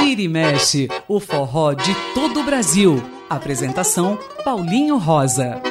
Vira 0.00 0.22
e 0.22 0.28
mexe, 0.28 0.88
o 1.08 1.20
forró 1.20 1.72
de 1.72 1.94
todo 2.14 2.40
o 2.40 2.44
Brasil. 2.44 3.02
Apresentação 3.30 4.18
Paulinho 4.44 4.98
Rosa. 4.98 5.62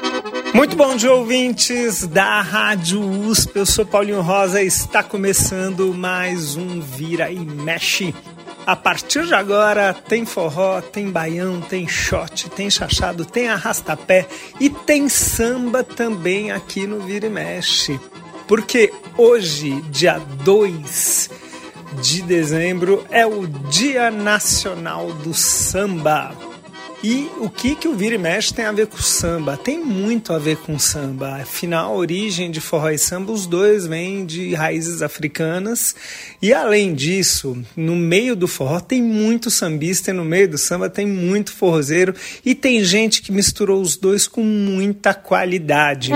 Muito 0.53 0.75
bom 0.75 0.95
dia, 0.95 1.13
ouvintes 1.13 2.07
da 2.07 2.41
Rádio 2.41 3.01
USP. 3.01 3.55
Eu 3.55 3.65
sou 3.65 3.85
Paulinho 3.85 4.21
Rosa 4.21 4.61
e 4.61 4.67
está 4.67 5.03
começando 5.03 5.93
mais 5.93 6.55
um 6.55 6.81
Vira 6.81 7.31
e 7.31 7.39
Mexe. 7.39 8.13
A 8.65 8.75
partir 8.75 9.25
de 9.25 9.33
agora 9.33 9.93
tem 9.93 10.25
forró, 10.25 10.81
tem 10.81 11.09
baião, 11.09 11.61
tem 11.61 11.87
shot, 11.87 12.49
tem 12.51 12.69
chachado, 12.69 13.25
tem 13.25 13.47
arrastapé 13.47 14.27
e 14.59 14.69
tem 14.69 15.09
samba 15.09 15.83
também 15.83 16.51
aqui 16.51 16.85
no 16.85 16.99
Vira 16.99 17.27
e 17.27 17.29
Mexe. 17.29 17.99
Porque 18.51 18.91
hoje, 19.17 19.81
dia 19.91 20.19
2 20.43 21.29
de 22.01 22.21
dezembro, 22.21 23.05
é 23.09 23.25
o 23.25 23.47
Dia 23.47 24.11
Nacional 24.11 25.13
do 25.13 25.33
Samba. 25.33 26.35
E 27.01 27.29
o 27.39 27.49
que, 27.49 27.75
que 27.75 27.87
o 27.87 27.95
vira 27.95 28.15
e 28.15 28.17
mexe 28.17 28.53
tem 28.53 28.65
a 28.65 28.73
ver 28.73 28.87
com 28.87 28.97
samba? 28.97 29.55
Tem 29.55 29.79
muito 29.79 30.33
a 30.33 30.37
ver 30.37 30.57
com 30.57 30.77
samba. 30.77 31.37
Afinal, 31.37 31.93
a 31.93 31.95
origem 31.95 32.51
de 32.51 32.59
forró 32.59 32.89
e 32.89 32.97
samba, 32.97 33.31
os 33.31 33.45
dois 33.45 33.87
vêm 33.87 34.25
de 34.25 34.53
raízes 34.53 35.01
africanas. 35.01 35.95
E 36.41 36.53
além 36.53 36.93
disso, 36.93 37.57
no 37.73 37.95
meio 37.95 38.35
do 38.35 38.49
forró 38.49 38.81
tem 38.81 39.01
muito 39.01 39.49
sambista 39.49 40.11
e 40.11 40.13
no 40.13 40.25
meio 40.25 40.49
do 40.49 40.57
samba 40.57 40.89
tem 40.89 41.07
muito 41.07 41.53
forrozeiro. 41.53 42.13
E 42.45 42.53
tem 42.53 42.83
gente 42.83 43.21
que 43.21 43.31
misturou 43.31 43.81
os 43.81 43.95
dois 43.95 44.27
com 44.27 44.43
muita 44.43 45.13
qualidade. 45.13 46.11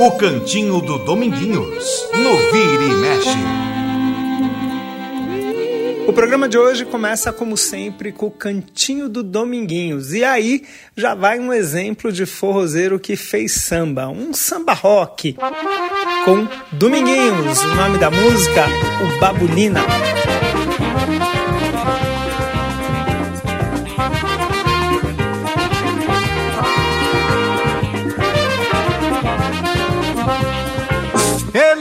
O 0.00 0.12
Cantinho 0.12 0.80
do 0.80 0.96
Dominguinhos, 0.96 2.08
no 2.14 2.36
Vira 2.52 2.84
e 2.84 2.94
Mexe. 2.94 3.36
O 6.06 6.12
programa 6.12 6.48
de 6.48 6.56
hoje 6.56 6.84
começa, 6.84 7.32
como 7.32 7.56
sempre, 7.56 8.12
com 8.12 8.26
o 8.26 8.30
Cantinho 8.30 9.08
do 9.08 9.24
Dominguinhos. 9.24 10.14
E 10.14 10.22
aí 10.22 10.64
já 10.96 11.16
vai 11.16 11.40
um 11.40 11.52
exemplo 11.52 12.12
de 12.12 12.26
forrozeiro 12.26 13.00
que 13.00 13.16
fez 13.16 13.54
samba, 13.54 14.06
um 14.06 14.32
samba 14.32 14.72
rock, 14.72 15.36
com 16.24 16.46
Dominguinhos. 16.70 17.60
O 17.64 17.74
nome 17.74 17.98
da 17.98 18.08
música, 18.08 18.66
o 19.02 19.18
Babulina. 19.18 19.80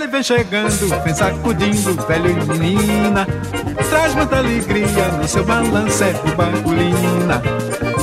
Ele 0.07 0.13
vem 0.13 0.23
chegando, 0.23 1.03
vem 1.03 1.13
sacudindo, 1.13 2.07
velho 2.07 2.29
e 2.29 2.57
menina. 2.57 3.27
Traz 3.89 4.15
muita 4.15 4.37
alegria 4.37 5.09
no 5.09 5.27
seu 5.27 5.43
balanço, 5.43 6.01
é 6.01 6.13
de 6.13 6.33
bagulina. 6.33 7.41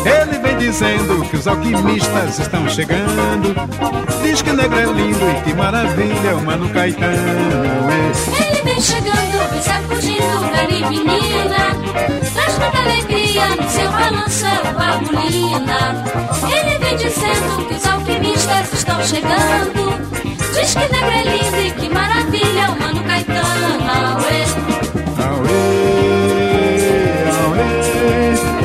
Ele 0.04 0.38
vem 0.38 0.58
dizendo 0.58 1.26
que 1.30 1.36
os 1.36 1.48
alquimistas 1.48 2.40
estão 2.40 2.68
chegando. 2.68 3.54
Diz 4.22 4.42
que 4.42 4.52
negro 4.52 4.78
é 4.78 4.84
lindo 4.84 5.30
e 5.30 5.42
que 5.44 5.54
maravilha 5.54 6.36
o 6.36 6.44
Mano 6.44 6.68
Caetano. 6.74 7.10
Ele 8.38 8.62
vem 8.62 8.82
chegando, 8.82 9.50
vem 9.50 9.62
sacudindo, 9.62 10.40
velho 10.52 10.76
e 10.76 10.84
menina. 10.90 11.74
Traz 12.34 12.58
muita 12.58 12.78
alegria 12.80 13.48
no 13.56 13.70
seu 13.70 13.90
balanço, 13.90 14.44
é 14.44 14.60
o 14.60 14.74
bagulina. 14.74 16.04
Ele 16.54 16.78
vem 16.84 16.96
dizendo 16.98 17.66
que 17.66 17.74
os 17.74 17.86
alquimistas 17.86 18.72
estão 18.74 19.02
chegando. 19.02 20.33
Diz 20.54 20.72
que 20.72 20.78
negro 20.78 21.10
é 21.10 21.66
e 21.66 21.70
que 21.72 21.88
maravilha, 21.88 22.70
o 22.70 22.78
Mano 22.80 23.02
Caetano, 23.02 23.90
auê. 23.90 24.44
Auê, 25.26 25.58
auê, 27.44 27.68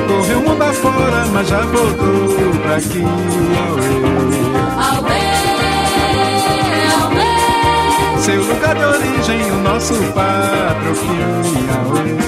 correu 0.08 0.40
mundo 0.42 0.62
afora, 0.62 1.26
mas 1.34 1.48
já 1.48 1.62
voltou 1.62 2.52
pra 2.62 2.76
aqui. 2.76 3.04
Auê, 4.88 5.20
auê, 7.08 7.30
Seu 8.22 8.44
lugar 8.44 8.76
de 8.76 8.84
origem, 8.86 9.52
o 9.52 9.56
nosso 9.64 9.96
patrocínio. 10.14 11.26
Auê. 11.88 12.20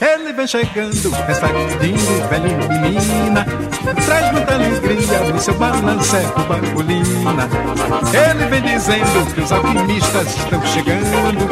Ele 0.00 0.32
vem 0.32 0.46
chegando, 0.46 1.10
vem 1.10 1.34
sacudindo, 1.34 2.28
velho 2.28 2.48
e 2.48 2.78
menina. 2.78 3.46
Traz 4.06 4.32
muita 4.32 4.54
alegria 4.54 5.18
no 5.20 5.38
seu 5.38 5.54
balanço, 5.54 6.16
é 6.16 6.20
o 6.20 6.44
bagulina. 6.44 7.48
Ele 8.12 8.46
vem 8.46 8.62
dizendo 8.62 9.34
que 9.34 9.40
os 9.40 9.52
alquimistas 9.52 10.36
estão 10.36 10.66
chegando. 10.66 11.48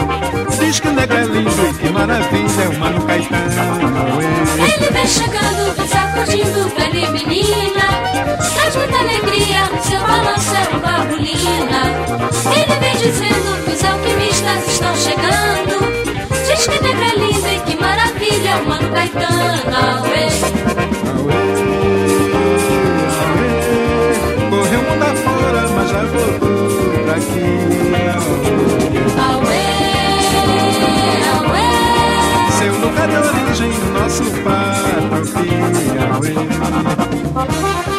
Diz 0.59 0.81
que 0.81 0.89
o 0.89 0.93
negro 0.93 1.17
é 1.17 1.25
lindo 1.25 1.67
e 1.69 1.75
que 1.75 1.89
maravilha 1.93 2.63
é 2.63 2.69
o 2.69 2.79
Mano 2.79 3.03
Caetano. 3.03 4.23
Ele 4.23 4.91
vem 4.91 5.07
chegando, 5.07 5.75
vem 5.77 5.89
sacudindo, 5.89 6.69
velho 6.75 6.99
e 6.99 7.11
menina. 7.13 7.87
Traz 8.55 8.77
muita 8.77 8.99
alegria 8.99 9.67
no 9.67 9.83
seu 9.83 10.01
balanço, 10.01 10.55
é 10.55 10.77
o 10.77 10.81
babulina. 10.81 11.83
Ele 12.55 12.75
vem 12.81 12.97
dizendo 12.97 13.65
que 13.65 13.71
os 13.73 13.85
alquimistas 13.85 14.69
estão 14.69 14.95
chegando. 14.97 15.98
Diz 16.59 16.67
que 16.67 16.83
negro 16.83 17.05
é 17.05 17.15
lindo 17.15 17.47
e 17.47 17.61
que 17.61 17.77
maravilha, 17.81 18.57
o 18.57 18.69
Mano 18.69 18.91
Caetano, 18.91 19.77
auê. 19.77 20.27
Correu 24.51 24.83
mundo 24.83 25.05
afora, 25.05 25.69
mas 25.69 25.89
já 25.89 26.03
voltou 26.03 27.05
pra 27.05 27.15
aqui. 27.15 27.47
Auê, 29.31 29.69
auê, 31.47 31.71
Seu 32.59 32.75
lugar 32.81 33.07
de 33.07 33.17
origem, 33.19 33.73
nosso 33.93 34.25
patrocínio. 34.43 35.71
E 37.95 37.98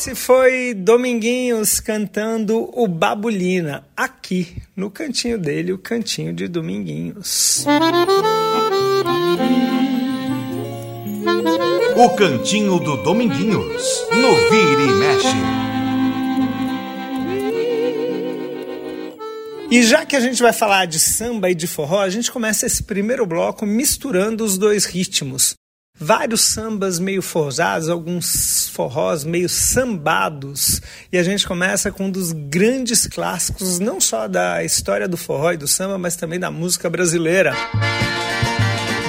esse 0.00 0.14
foi 0.14 0.72
Dominguinhos 0.72 1.78
cantando 1.78 2.70
o 2.72 2.88
Babulina, 2.88 3.86
aqui 3.94 4.56
no 4.74 4.90
cantinho 4.90 5.36
dele, 5.36 5.74
o 5.74 5.78
cantinho 5.78 6.32
de 6.32 6.48
Dominguinhos. 6.48 7.66
O 11.96 12.08
Cantinho 12.16 12.78
do 12.80 12.96
Dominguinhos, 13.02 14.06
no 14.10 14.34
Vira 14.48 14.82
e 14.82 14.94
Mexe. 14.94 15.36
E 19.70 19.82
já 19.82 20.06
que 20.06 20.16
a 20.16 20.20
gente 20.20 20.40
vai 20.40 20.54
falar 20.54 20.86
de 20.86 20.98
samba 20.98 21.50
e 21.50 21.54
de 21.54 21.66
forró, 21.66 22.00
a 22.00 22.08
gente 22.08 22.32
começa 22.32 22.64
esse 22.64 22.82
primeiro 22.84 23.26
bloco 23.26 23.66
misturando 23.66 24.44
os 24.44 24.56
dois 24.56 24.86
ritmos. 24.86 25.56
Vários 26.02 26.40
sambas 26.40 26.98
meio 26.98 27.20
forzados, 27.20 27.90
alguns 27.90 28.70
forrós 28.72 29.22
meio 29.22 29.50
sambados. 29.50 30.80
E 31.12 31.18
a 31.18 31.22
gente 31.22 31.46
começa 31.46 31.92
com 31.92 32.06
um 32.06 32.10
dos 32.10 32.32
grandes 32.32 33.06
clássicos, 33.06 33.78
não 33.78 34.00
só 34.00 34.26
da 34.26 34.64
história 34.64 35.06
do 35.06 35.18
forró 35.18 35.52
e 35.52 35.58
do 35.58 35.68
samba, 35.68 35.98
mas 35.98 36.16
também 36.16 36.40
da 36.40 36.50
música 36.50 36.88
brasileira. 36.88 37.54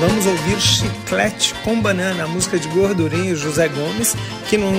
Vamos 0.01 0.25
ouvir 0.25 0.59
Chiclete 0.59 1.53
com 1.63 1.81
Banana, 1.81 2.25
a 2.25 2.27
música 2.27 2.59
de 2.59 2.67
Gordurinho 2.67 3.37
José 3.37 3.69
Gomes, 3.69 4.13
que 4.49 4.57
não, 4.57 4.73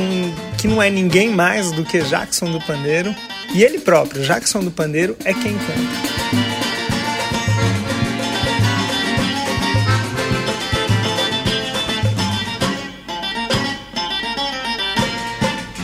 que 0.58 0.68
não 0.68 0.82
é 0.82 0.90
ninguém 0.90 1.30
mais 1.30 1.72
do 1.72 1.82
que 1.82 2.02
Jackson 2.02 2.52
do 2.52 2.60
Pandeiro. 2.60 3.14
E 3.54 3.62
ele 3.64 3.78
próprio, 3.78 4.22
Jackson 4.22 4.60
do 4.60 4.70
Pandeiro, 4.70 5.16
é 5.24 5.32
quem 5.32 5.56
canta. 5.56 6.61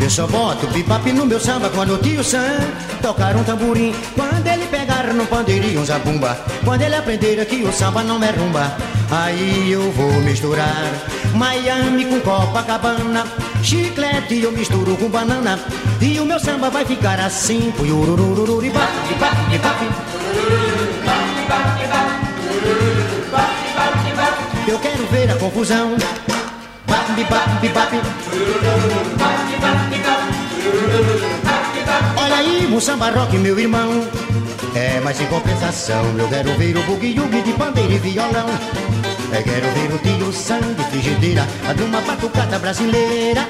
Eu 0.01 0.09
só 0.09 0.27
boto 0.29 0.67
bebop 0.69 1.13
no 1.13 1.27
meu 1.27 1.41
samba 1.41 1.69
quando 1.71 1.95
o 1.95 1.99
tio 1.99 2.23
Sam 2.23 2.61
tocar 3.03 3.35
um 3.35 3.43
tamborim. 3.43 3.93
Quando 4.15 4.47
ele 4.47 4.67
pegar 4.67 5.13
no 5.13 5.27
pandeirinho 5.27 5.81
um 5.81 5.85
zabumba. 5.85 6.39
Quando 6.65 6.83
ele 6.83 6.95
aprender 6.95 7.45
que 7.47 7.65
o 7.65 7.73
samba 7.73 8.05
não 8.05 8.23
é 8.23 8.31
rumba. 8.31 8.77
Aí 9.11 9.73
eu 9.73 9.91
vou 9.93 10.13
misturar 10.23 10.85
Miami 11.35 12.05
com 12.05 12.21
Copacabana. 12.21 13.25
Chiclete 13.63 14.41
eu 14.41 14.53
misturo 14.53 14.97
com 14.97 15.09
banana. 15.09 15.59
E 16.01 16.21
o 16.21 16.25
meu 16.25 16.39
samba 16.39 16.71
vai 16.71 16.85
ficar 16.85 17.19
assim. 17.19 17.73
Eu 24.69 24.79
quero 24.79 25.07
ver 25.09 25.31
a 25.31 25.35
confusão. 25.37 25.97
Olha 32.17 32.37
aí, 32.37 32.67
o 32.73 32.81
samba 32.81 33.11
rock, 33.11 33.37
meu 33.39 33.59
irmão. 33.59 34.07
É, 34.75 35.01
mas 35.01 35.21
em 35.21 35.27
compensação, 35.27 36.05
eu 36.19 36.29
quero 36.29 36.57
ver 36.57 36.77
o 36.77 36.83
bugue-yugue 36.83 37.43
de 37.43 37.53
pandeiro 37.53 37.93
e 37.93 37.99
violão. 37.99 38.47
Eu 39.33 39.43
quero 39.43 39.67
ver 39.73 39.95
o 39.95 39.99
tio 39.99 40.33
sangue, 40.33 40.83
frigideira, 40.91 41.47
de 41.77 41.83
uma 41.83 42.01
batucada 42.01 42.59
brasileira. 42.59 43.47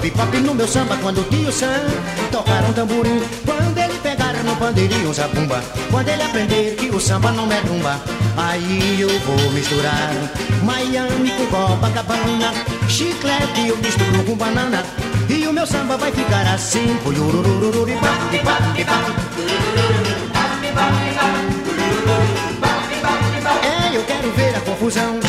Bebop 0.00 0.34
no 0.38 0.54
meu 0.54 0.66
samba 0.66 0.96
quando 0.96 1.20
o 1.20 1.24
tio 1.24 1.52
Sam 1.52 1.84
tocar 2.32 2.64
um 2.64 2.72
tamborim. 2.72 3.20
Quando 3.44 3.78
ele 3.78 3.98
pegar 3.98 4.32
no 4.44 4.56
pandeirinho 4.56 5.12
zabumba. 5.12 5.62
Quando 5.90 6.08
ele 6.08 6.22
aprender 6.22 6.74
que 6.76 6.88
o 6.88 6.98
samba 6.98 7.30
não 7.32 7.50
é 7.52 7.60
rumba. 7.60 8.00
Aí 8.36 9.00
eu 9.00 9.10
vou 9.20 9.50
misturar 9.52 10.12
Miami 10.62 11.30
com 11.30 11.46
Copacabana. 11.46 12.52
Chiclete 12.88 13.68
eu 13.68 13.76
misturo 13.76 14.24
com 14.24 14.36
banana. 14.36 14.82
E 15.28 15.46
o 15.46 15.52
meu 15.52 15.66
samba 15.66 15.96
vai 15.96 16.10
ficar 16.10 16.46
assim. 16.46 16.96
É, 23.62 23.96
eu 23.96 24.04
quero 24.04 24.32
ver 24.32 24.56
a 24.56 24.60
confusão. 24.60 25.20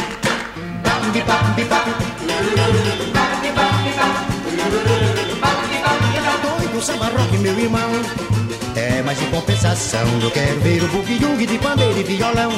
Doido 6.41 6.81
samba 6.81 7.11
meu 7.37 7.59
irmão. 7.59 7.91
É, 8.75 9.01
mas 9.03 9.21
em 9.21 9.29
compensação, 9.29 10.07
eu 10.21 10.31
quero 10.31 10.59
ver 10.61 10.83
o 10.83 10.87
bugue 10.87 11.45
de 11.45 11.57
pandeiro 11.57 11.99
e 11.99 12.03
violão. 12.03 12.51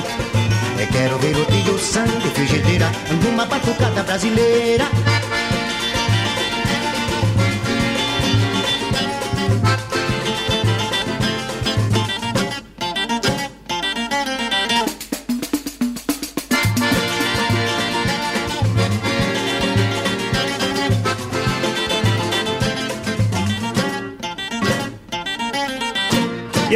Eu 0.80 0.88
quero 0.88 1.18
ver 1.20 1.36
o 1.36 1.46
tio 1.46 1.78
sangue, 1.80 2.30
frigideira, 2.34 2.92
numa 3.24 3.46
batucada 3.46 4.04
brasileira. 4.04 4.86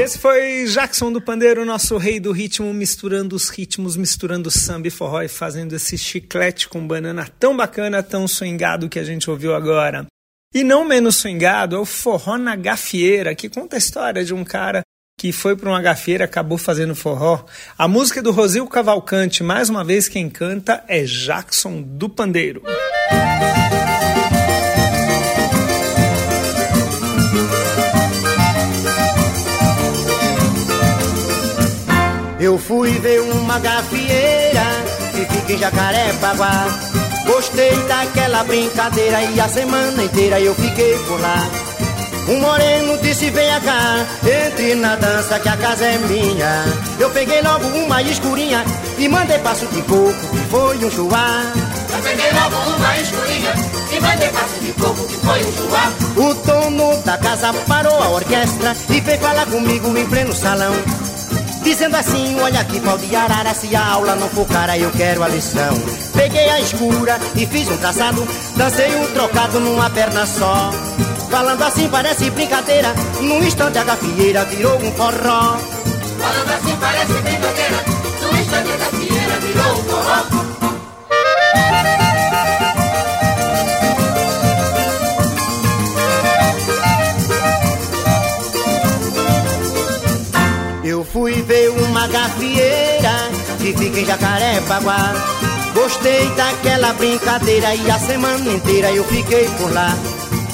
Esse 0.07 0.19
foi 0.19 0.63
Jackson 0.67 1.11
do 1.11 1.19
Pandeiro, 1.19 1.65
nosso 1.65 1.97
rei 1.97 2.17
do 2.17 2.31
ritmo, 2.31 2.73
misturando 2.73 3.35
os 3.35 3.49
ritmos, 3.49 3.97
misturando 3.97 4.49
samba 4.49 4.87
e 4.87 4.89
forró 4.89 5.21
e 5.21 5.27
fazendo 5.27 5.75
esse 5.75 5.97
chiclete 5.97 6.69
com 6.69 6.87
banana 6.87 7.27
tão 7.37 7.57
bacana, 7.57 8.01
tão 8.01 8.25
swingado 8.25 8.87
que 8.87 8.99
a 8.99 9.03
gente 9.03 9.29
ouviu 9.29 9.53
agora. 9.53 10.05
E 10.55 10.63
não 10.63 10.85
menos 10.85 11.17
swingado 11.17 11.75
é 11.75 11.79
o 11.79 11.83
Forró 11.83 12.37
na 12.37 12.55
Gafieira, 12.55 13.35
que 13.35 13.49
conta 13.49 13.75
a 13.75 13.77
história 13.79 14.23
de 14.23 14.33
um 14.33 14.45
cara 14.45 14.81
que 15.19 15.33
foi 15.33 15.57
para 15.57 15.67
uma 15.67 15.81
gafieira 15.81 16.23
acabou 16.23 16.57
fazendo 16.57 16.95
forró. 16.95 17.43
A 17.77 17.85
música 17.85 18.21
é 18.21 18.23
do 18.23 18.31
Rosil 18.31 18.65
Cavalcante, 18.65 19.43
mais 19.43 19.69
uma 19.69 19.83
vez 19.83 20.07
quem 20.07 20.29
canta 20.29 20.85
é 20.87 21.03
Jackson 21.03 21.81
do 21.81 22.07
Pandeiro. 22.07 22.63
Eu 32.39 32.55
fui 32.59 32.91
ver 32.99 33.21
uma 33.21 33.57
gafieira 33.57 34.63
que 35.11 35.25
fica 35.25 35.53
em 35.53 35.57
Jacarepaguá. 35.57 36.67
Gostei 37.25 37.75
daquela 37.87 38.43
brincadeira 38.43 39.23
e 39.23 39.39
a 39.39 39.47
semana 39.49 40.03
inteira 40.03 40.39
eu 40.39 40.53
fiquei 40.53 40.95
por 41.07 41.19
lá. 41.19 41.49
Um 42.29 42.39
moreno 42.39 42.97
disse 42.99 43.31
venha 43.31 43.59
cá, 43.61 44.05
entre 44.23 44.75
na 44.75 44.95
dança 44.97 45.39
que 45.39 45.49
a 45.49 45.57
casa 45.57 45.85
é 45.85 45.97
minha. 45.97 46.65
Eu 46.99 47.09
peguei 47.09 47.41
logo 47.41 47.65
uma 47.69 48.03
escurinha 48.03 48.63
e 48.99 49.07
mandei 49.07 49.39
passo 49.39 49.65
de 49.67 49.81
coco 49.81 50.13
que 50.13 50.37
foi 50.51 50.77
um 50.77 50.91
chuá. 50.91 51.41
Eu 51.91 52.03
peguei 52.03 52.31
logo 52.33 52.55
uma 52.75 52.97
escurinha 52.97 53.53
e 53.91 53.99
mandei 53.99 54.29
passo 54.29 54.59
de 54.59 54.73
coco 54.73 55.07
que 55.07 55.15
foi 55.25 55.43
um 55.43 55.53
chuá. 55.53 55.91
O 56.17 56.33
dono 56.45 57.01
da 57.03 57.17
casa 57.17 57.51
parou 57.67 57.97
a 58.03 58.09
orquestra 58.09 58.75
e 58.89 59.01
veio 59.01 59.19
falar 59.19 59.47
comigo 59.47 59.97
em 59.97 60.05
pleno 60.05 60.35
salão. 60.35 60.73
Dizendo 61.67 61.97
assim, 61.97 62.39
olha 62.39 62.61
aqui 62.61 62.79
pau 62.79 62.97
de 62.97 63.13
arara 63.13 63.53
Se 63.53 63.75
a 63.75 63.85
aula 63.85 64.15
não 64.15 64.29
for 64.29 64.47
cara 64.47 64.77
eu 64.77 64.89
quero 64.91 65.21
a 65.21 65.27
lição. 65.27 65.73
Peguei 66.15 66.49
a 66.49 66.61
escura 66.61 67.19
e 67.35 67.45
fiz 67.45 67.67
um 67.67 67.75
traçado 67.75 68.25
Dancei 68.55 68.95
um 68.95 69.05
trocado 69.07 69.59
numa 69.59 69.89
perna 69.89 70.25
só. 70.25 70.71
Falando 71.29 71.61
assim 71.61 71.89
parece 71.89 72.29
brincadeira 72.29 72.95
Num 73.19 73.43
instante 73.43 73.77
a 73.79 73.83
gafieira 73.83 74.45
virou 74.45 74.77
um 74.77 74.91
forró. 74.93 75.57
Falando 76.17 76.51
assim 76.53 76.77
parece 76.79 77.11
brincadeira 77.11 77.83
Num 78.21 78.39
instante 78.39 78.71
a 78.71 78.77
gafieira 78.77 79.39
virou 79.41 79.71
um 79.73 79.83
forró 79.83 79.96
fui 91.11 91.41
ver 91.43 91.69
uma 91.69 92.07
gafieira 92.07 93.29
que 93.59 93.73
fica 93.73 93.99
em 93.99 94.05
Jacarepaguá. 94.05 95.13
Gostei 95.73 96.27
daquela 96.35 96.93
brincadeira 96.93 97.75
e 97.75 97.89
a 97.89 97.99
semana 97.99 98.51
inteira 98.51 98.91
eu 98.91 99.03
fiquei 99.03 99.45
por 99.57 99.71
lá. 99.73 99.93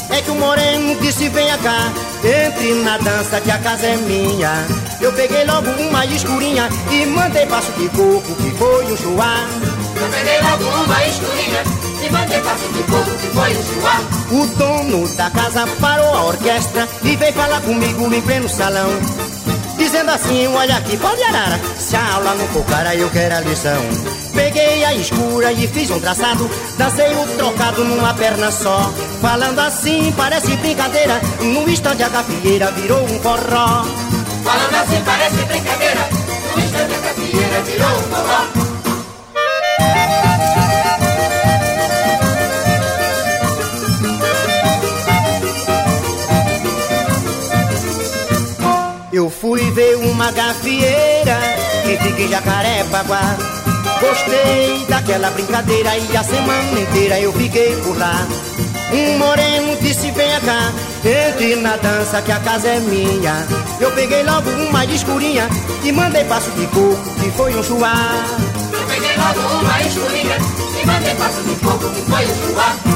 É 0.10 0.22
que 0.22 0.32
o 0.32 0.36
moreno 0.36 0.96
disse 1.02 1.30
venha 1.30 1.58
cá, 1.58 1.92
entre 2.24 2.74
na 2.84 2.98
dança 2.98 3.42
que 3.42 3.50
a 3.50 3.58
casa 3.58 3.88
é 3.88 3.98
minha. 3.98 4.66
Eu 5.02 5.12
peguei 5.14 5.46
logo 5.46 5.70
uma 5.72 6.06
escurinha 6.06 6.70
e 6.92 7.06
mandei 7.06 7.46
passo 7.48 7.72
de 7.74 7.88
coco 7.90 8.36
que 8.36 8.52
foi 8.52 8.86
um 8.86 8.98
chuá. 8.98 9.48
Eu 9.96 10.10
peguei 10.10 10.42
logo 10.42 10.84
uma 10.84 11.06
escurinha 11.06 11.64
e 12.06 12.12
mandei 12.12 12.40
passo 12.42 12.68
de 12.74 12.84
coco 12.84 13.12
que 13.18 13.28
foi 13.28 13.58
um 13.58 13.64
chuá. 13.64 14.02
O 14.32 14.48
dono 14.58 15.08
da 15.16 15.30
casa 15.30 15.66
parou 15.80 16.14
a 16.14 16.24
orquestra 16.26 16.88
e 17.04 17.16
veio 17.16 17.34
falar 17.34 17.62
comigo 17.62 18.14
em 18.14 18.22
pleno 18.22 18.50
salão. 18.50 18.90
Dizendo 19.84 20.12
assim, 20.12 20.48
olha 20.48 20.78
aqui, 20.78 20.96
pode 20.96 21.22
arara. 21.24 21.60
Se 21.78 21.94
a 21.98 22.14
aula 22.14 22.34
não 22.36 22.48
for 22.48 22.64
cara, 22.64 22.96
eu 22.96 23.10
quero 23.10 23.36
a 23.36 23.42
lição. 23.42 23.82
Peguei 24.34 24.82
a 24.86 24.94
escura 24.96 25.52
e 25.52 25.68
fiz 25.68 25.92
um 25.92 26.00
traçado. 26.00 26.50
Dancei 26.78 27.14
o 27.14 27.28
trocado 27.36 27.84
numa 27.84 28.14
perna 28.14 28.50
só. 28.50 28.90
Falando 29.22 29.60
assim, 29.60 30.14
parece 30.16 30.56
brincadeira. 30.56 31.20
No 31.42 31.70
instante 31.70 32.02
a 32.02 32.08
gafieira 32.08 32.72
virou 32.72 33.04
um 33.04 33.20
forró. 33.20 33.84
Falando 34.46 34.76
assim, 34.76 35.04
parece 35.04 35.44
brincadeira. 35.44 36.10
No 36.56 36.64
instante 36.64 36.94
a 36.94 37.00
gafieira 37.00 37.62
virou 37.64 37.90
um 37.90 38.04
forró 38.04 38.73
fui 49.44 49.60
ver 49.72 49.98
uma 49.98 50.32
gafieira 50.32 51.38
que 51.84 51.98
fica 51.98 52.22
em 52.22 52.30
Jacarepaguá. 52.30 53.36
Gostei 54.00 54.86
daquela 54.88 55.30
brincadeira 55.32 55.98
e 55.98 56.16
a 56.16 56.24
semana 56.24 56.80
inteira 56.80 57.20
eu 57.20 57.34
fiquei 57.34 57.76
por 57.84 57.98
lá. 57.98 58.26
Um 58.94 59.18
moreno 59.18 59.76
disse 59.82 60.12
venha 60.12 60.40
cá, 60.40 60.72
entre 61.04 61.58
na 61.58 61.76
dança 61.76 62.22
que 62.22 62.32
a 62.32 62.40
casa 62.40 62.70
é 62.70 62.80
minha. 62.80 63.46
Eu 63.82 63.92
peguei 63.92 64.24
logo 64.24 64.50
uma 64.50 64.86
escurinha 64.86 65.50
e 65.84 65.92
mandei 65.92 66.24
passo 66.24 66.50
de 66.52 66.66
coco 66.68 66.98
que 67.20 67.30
foi 67.32 67.54
um 67.54 67.62
chuá. 67.62 67.96
Eu 68.72 68.88
peguei 68.88 69.18
logo 69.18 69.60
uma 69.60 69.82
escurinha 69.82 70.38
e 70.82 70.86
mandei 70.86 71.16
passo 71.16 71.44
de 71.44 71.56
coco 71.56 71.90
que 71.90 72.02
foi 72.10 72.26
um 72.26 72.54
chuá. 72.54 72.93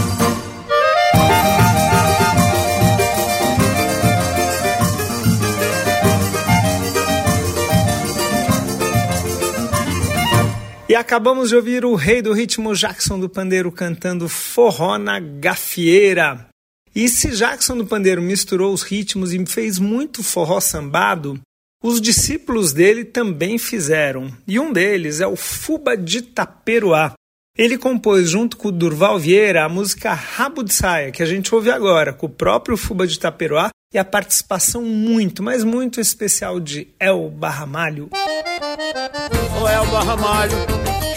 Acabamos 10.99 11.49
de 11.49 11.55
ouvir 11.55 11.85
o 11.85 11.95
rei 11.95 12.21
do 12.21 12.33
ritmo 12.33 12.75
Jackson 12.75 13.19
do 13.19 13.29
Pandeiro 13.29 13.71
cantando 13.71 14.27
Forró 14.27 14.97
na 14.97 15.19
Gafieira. 15.19 16.47
E 16.95 17.07
se 17.07 17.29
Jackson 17.35 17.77
do 17.77 17.85
Pandeiro 17.85 18.21
misturou 18.21 18.73
os 18.73 18.81
ritmos 18.81 19.31
e 19.31 19.45
fez 19.45 19.77
muito 19.77 20.23
forró 20.23 20.59
sambado, 20.59 21.39
os 21.83 22.01
discípulos 22.01 22.73
dele 22.73 23.05
também 23.05 23.59
fizeram. 23.59 24.35
E 24.47 24.59
um 24.59 24.73
deles 24.73 25.21
é 25.21 25.27
o 25.27 25.35
Fuba 25.35 25.95
de 25.95 26.23
Taperuá. 26.23 27.13
Ele 27.57 27.75
compôs 27.75 28.29
junto 28.29 28.55
com 28.55 28.67
o 28.67 28.71
Durval 28.71 29.17
Vieira 29.17 29.65
a 29.65 29.69
música 29.69 30.13
Rabo 30.13 30.61
de 30.61 30.71
Saia, 30.71 31.11
que 31.11 31.23
a 31.23 31.25
gente 31.25 31.53
ouve 31.55 31.71
agora, 31.71 32.13
com 32.13 32.27
o 32.27 32.29
próprio 32.29 32.77
Fuba 32.77 33.07
de 33.07 33.17
Taperuá 33.17 33.69
e 33.91 33.97
a 33.97 34.05
participação 34.05 34.83
muito, 34.83 35.41
mas 35.41 35.63
muito 35.63 35.99
especial 35.99 36.59
de 36.59 36.87
El 36.99 37.31
Barramalho. 37.31 38.11
Ô 39.59 39.67
El 39.67 39.87
Barramalho, 39.87 40.55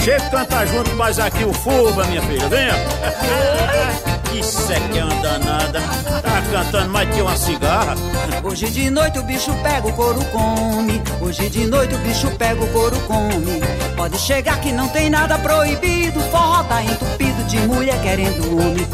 chega 0.02 0.26
e 0.26 0.30
canta 0.30 0.64
junto, 0.64 0.90
mas 0.96 1.18
aqui 1.18 1.44
o 1.44 1.52
Fuba, 1.52 2.06
minha 2.06 2.22
filha, 2.22 2.48
venha. 2.48 2.72
Isso 4.40 4.72
é 4.72 4.80
que 4.88 4.98
é 4.98 5.04
uma 5.04 5.20
danada, 5.20 5.80
tá 6.22 6.42
cantando 6.50 6.88
mais 6.88 7.14
que 7.14 7.20
uma 7.20 7.36
cigarra. 7.36 7.94
Hoje 8.42 8.70
de 8.70 8.88
noite 8.88 9.18
o 9.18 9.22
bicho 9.24 9.52
pega, 9.62 9.86
o 9.86 9.92
couro 9.92 10.24
come. 10.26 11.02
Hoje 11.20 11.50
de 11.50 11.66
noite 11.66 11.94
o 11.94 11.98
bicho 11.98 12.30
pega, 12.38 12.62
o 12.62 12.68
couro 12.72 12.98
come. 13.00 13.60
Pode 14.00 14.18
chegar 14.18 14.58
que 14.62 14.72
não 14.72 14.88
tem 14.88 15.10
nada 15.10 15.38
proibido, 15.38 16.20
forró 16.30 16.64
tá 16.64 16.82
entupido 16.82 17.44
de 17.44 17.58
mulher 17.66 18.00
querendo 18.00 18.58
homem. 18.58 18.88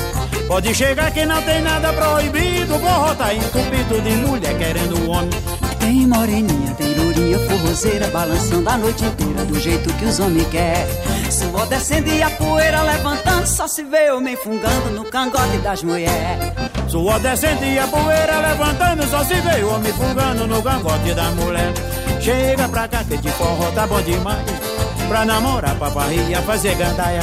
Pode 0.48 0.74
chegar 0.74 1.12
que 1.12 1.24
não 1.24 1.40
tem 1.42 1.62
nada 1.62 1.92
proibido, 1.92 2.76
forró 2.80 3.14
tá 3.14 3.32
entupido 3.32 4.00
de 4.00 4.10
mulher 4.16 4.58
querendo 4.58 5.08
homem. 5.08 5.30
Tem 5.78 6.08
moreninha, 6.08 6.74
tem 6.74 6.92
lourinha, 6.94 7.38
forrozeira, 7.38 8.08
balançando 8.08 8.68
a 8.68 8.76
noite 8.76 9.04
inteira 9.04 9.44
do 9.44 9.60
jeito 9.60 9.94
que 9.94 10.06
os 10.06 10.18
homens 10.18 10.48
querem. 10.48 11.30
Suor 11.30 11.66
descendo 11.66 12.10
e 12.10 12.20
a 12.20 12.30
poeira 12.30 12.82
levantando, 12.82 13.46
só 13.46 13.68
se 13.68 13.84
vê 13.84 14.10
homem 14.10 14.34
fungando 14.34 14.90
no 14.90 15.04
cangote 15.04 15.58
das 15.58 15.84
mulheres. 15.84 16.52
Suor 16.88 17.20
descendo 17.20 17.64
e 17.64 17.78
a 17.78 17.86
poeira 17.86 18.40
levantando, 18.40 19.08
só 19.08 19.22
se 19.22 19.34
vê 19.34 19.62
homem 19.62 19.92
fungando 19.92 20.48
no 20.48 20.60
cangote 20.60 21.14
da 21.14 21.30
mulher. 21.30 21.72
Chega 22.20 22.68
pra 22.68 22.88
cá 22.88 23.04
que 23.04 23.16
de 23.18 23.30
forró 23.30 23.70
tá 23.70 23.86
bom 23.86 24.02
demais, 24.02 24.65
pra 25.06 25.24
namorar, 25.24 25.74
pra 25.76 25.90
barriga, 25.90 26.42
fazer 26.42 26.74
gandaia. 26.74 27.22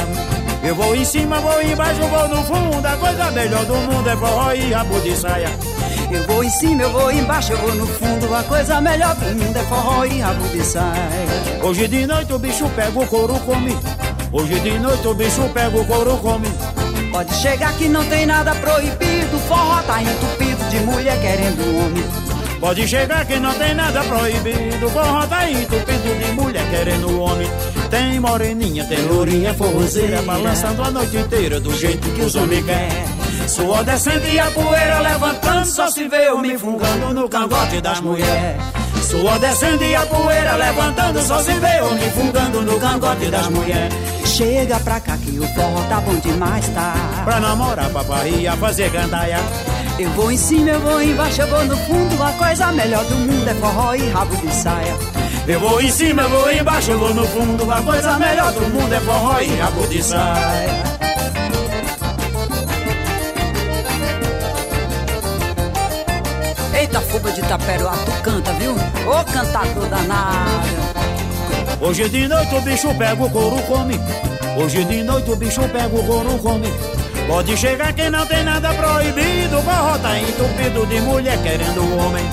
Eu 0.62 0.74
vou 0.74 0.96
em 0.96 1.04
cima, 1.04 1.40
vou 1.40 1.62
embaixo, 1.62 2.00
vou 2.00 2.28
no 2.28 2.42
fundo, 2.44 2.86
a 2.86 2.96
coisa 2.96 3.30
melhor 3.30 3.64
do 3.66 3.74
mundo 3.74 4.08
é 4.08 4.16
forró 4.16 4.52
e 4.52 4.72
rabo 4.72 5.00
de 5.00 5.16
saia. 5.16 5.50
Eu 6.10 6.22
vou 6.24 6.44
em 6.44 6.50
cima, 6.50 6.82
eu 6.82 6.92
vou 6.92 7.12
embaixo, 7.12 7.52
eu 7.52 7.58
vou 7.58 7.74
no 7.74 7.86
fundo. 7.86 8.34
A 8.34 8.42
coisa 8.44 8.80
melhor 8.80 9.14
do 9.16 9.26
mundo 9.26 9.56
é 9.56 9.62
forró 9.64 10.04
e 10.04 10.20
rabo 10.20 10.48
de 10.48 10.64
saia. 10.64 11.08
Hoje 11.62 11.88
de 11.88 12.06
noite 12.06 12.32
o 12.32 12.38
bicho 12.38 12.68
pega 12.70 12.98
o 12.98 13.06
couro 13.06 13.38
come. 13.40 13.76
Hoje 14.32 14.58
de 14.60 14.78
noite 14.78 15.06
o 15.06 15.14
bicho 15.14 15.42
pega 15.52 15.76
o 15.76 15.84
couro 15.84 16.16
come. 16.18 16.48
Pode 17.10 17.34
chegar 17.34 17.72
que 17.74 17.88
não 17.88 18.04
tem 18.06 18.26
nada 18.26 18.54
proibido. 18.54 19.38
Forró 19.48 19.82
tá 19.82 20.02
entupido 20.02 20.64
de 20.70 20.80
mulher 20.80 21.20
querendo 21.20 21.78
homem. 21.78 22.33
Pode 22.64 22.88
chegar 22.88 23.26
que 23.26 23.38
não 23.38 23.52
tem 23.52 23.74
nada 23.74 24.02
proibido. 24.04 24.88
Forró 24.88 25.26
tá 25.26 25.50
entupido 25.50 26.18
de 26.18 26.32
mulher 26.32 26.66
querendo 26.70 27.20
homem. 27.20 27.46
Tem 27.90 28.18
moreninha, 28.18 28.86
tem 28.86 29.02
lourinha, 29.02 29.52
forrozeira, 29.52 30.22
balançando 30.22 30.82
a 30.82 30.90
noite 30.90 31.14
inteira 31.14 31.60
do 31.60 31.76
jeito 31.76 32.08
que 32.12 32.22
os 32.22 32.34
homens 32.34 32.64
querem. 32.64 33.04
Suor 33.46 33.84
descendo 33.84 34.26
e 34.26 34.38
a 34.38 34.50
poeira 34.50 34.98
levantando, 35.00 35.66
só 35.66 35.90
se 35.90 36.08
vê 36.08 36.30
homem 36.30 36.56
fungando 36.56 37.12
no 37.12 37.28
cangote 37.28 37.82
das 37.82 38.00
mulheres. 38.00 38.62
Suor 39.02 39.38
descendo 39.38 39.84
e 39.84 39.94
a 39.94 40.06
poeira 40.06 40.56
levantando, 40.56 41.20
só 41.20 41.40
se 41.40 41.52
vê 41.52 41.82
homem 41.82 42.10
fungando 42.12 42.62
no 42.62 42.80
cangote 42.80 43.26
das 43.26 43.46
mulheres. 43.50 43.94
Chega 44.24 44.80
pra 44.80 44.98
cá 45.00 45.18
que 45.18 45.38
o 45.38 45.46
forró 45.48 45.82
tá 45.90 46.00
bom 46.00 46.14
demais, 46.14 46.66
tá? 46.68 46.94
Pra 47.26 47.38
namorar, 47.40 47.90
papai, 47.90 48.46
fazer 48.58 48.88
gandaia. 48.88 49.38
Eu 49.96 50.10
vou 50.10 50.32
em 50.32 50.36
cima, 50.36 50.70
eu 50.70 50.80
vou 50.80 51.00
embaixo, 51.00 51.40
eu 51.40 51.46
vou 51.46 51.64
no 51.64 51.76
fundo. 51.76 52.22
A 52.22 52.32
coisa 52.32 52.72
melhor 52.72 53.04
do 53.04 53.14
mundo 53.14 53.48
é 53.48 53.54
forró 53.54 53.94
e 53.94 54.08
rabo 54.10 54.36
de 54.36 54.52
saia. 54.52 54.94
Eu 55.46 55.60
vou 55.60 55.80
em 55.80 55.90
cima, 55.90 56.22
eu 56.22 56.28
vou 56.30 56.52
embaixo, 56.52 56.90
eu 56.90 56.98
vou 56.98 57.14
no 57.14 57.24
fundo. 57.28 57.70
A 57.70 57.80
coisa 57.80 58.18
melhor 58.18 58.52
do 58.52 58.60
mundo 58.62 58.92
é 58.92 59.00
forró 59.00 59.40
e 59.40 59.54
rabo 59.54 59.86
de 59.86 60.02
saia. 60.02 60.84
Eita, 66.76 67.00
fuba 67.00 67.30
de 67.30 67.42
taperoá, 67.42 67.92
tu 67.92 68.22
canta, 68.22 68.52
viu? 68.54 68.72
Ô 68.72 69.24
cantador 69.32 69.86
danado. 69.86 70.84
Hoje 71.80 72.08
de 72.08 72.26
noite 72.26 72.54
o 72.54 72.60
bicho 72.62 72.92
pega 72.94 73.22
o 73.22 73.30
couro 73.30 73.62
come. 73.62 73.94
Hoje 74.56 74.84
de 74.84 75.04
noite 75.04 75.30
o 75.30 75.36
bicho 75.36 75.60
pega 75.68 75.86
o 75.86 76.04
couro 76.04 76.38
come. 76.38 76.68
Pode 77.26 77.56
chegar 77.56 77.92
que 77.92 78.10
não 78.10 78.26
tem 78.26 78.44
nada 78.44 78.72
proibido. 78.74 79.62
Forró 79.62 79.98
tá 79.98 80.18
entupido 80.18 80.86
de 80.86 81.00
mulher 81.00 81.42
querendo 81.42 81.98
homem. 81.98 82.24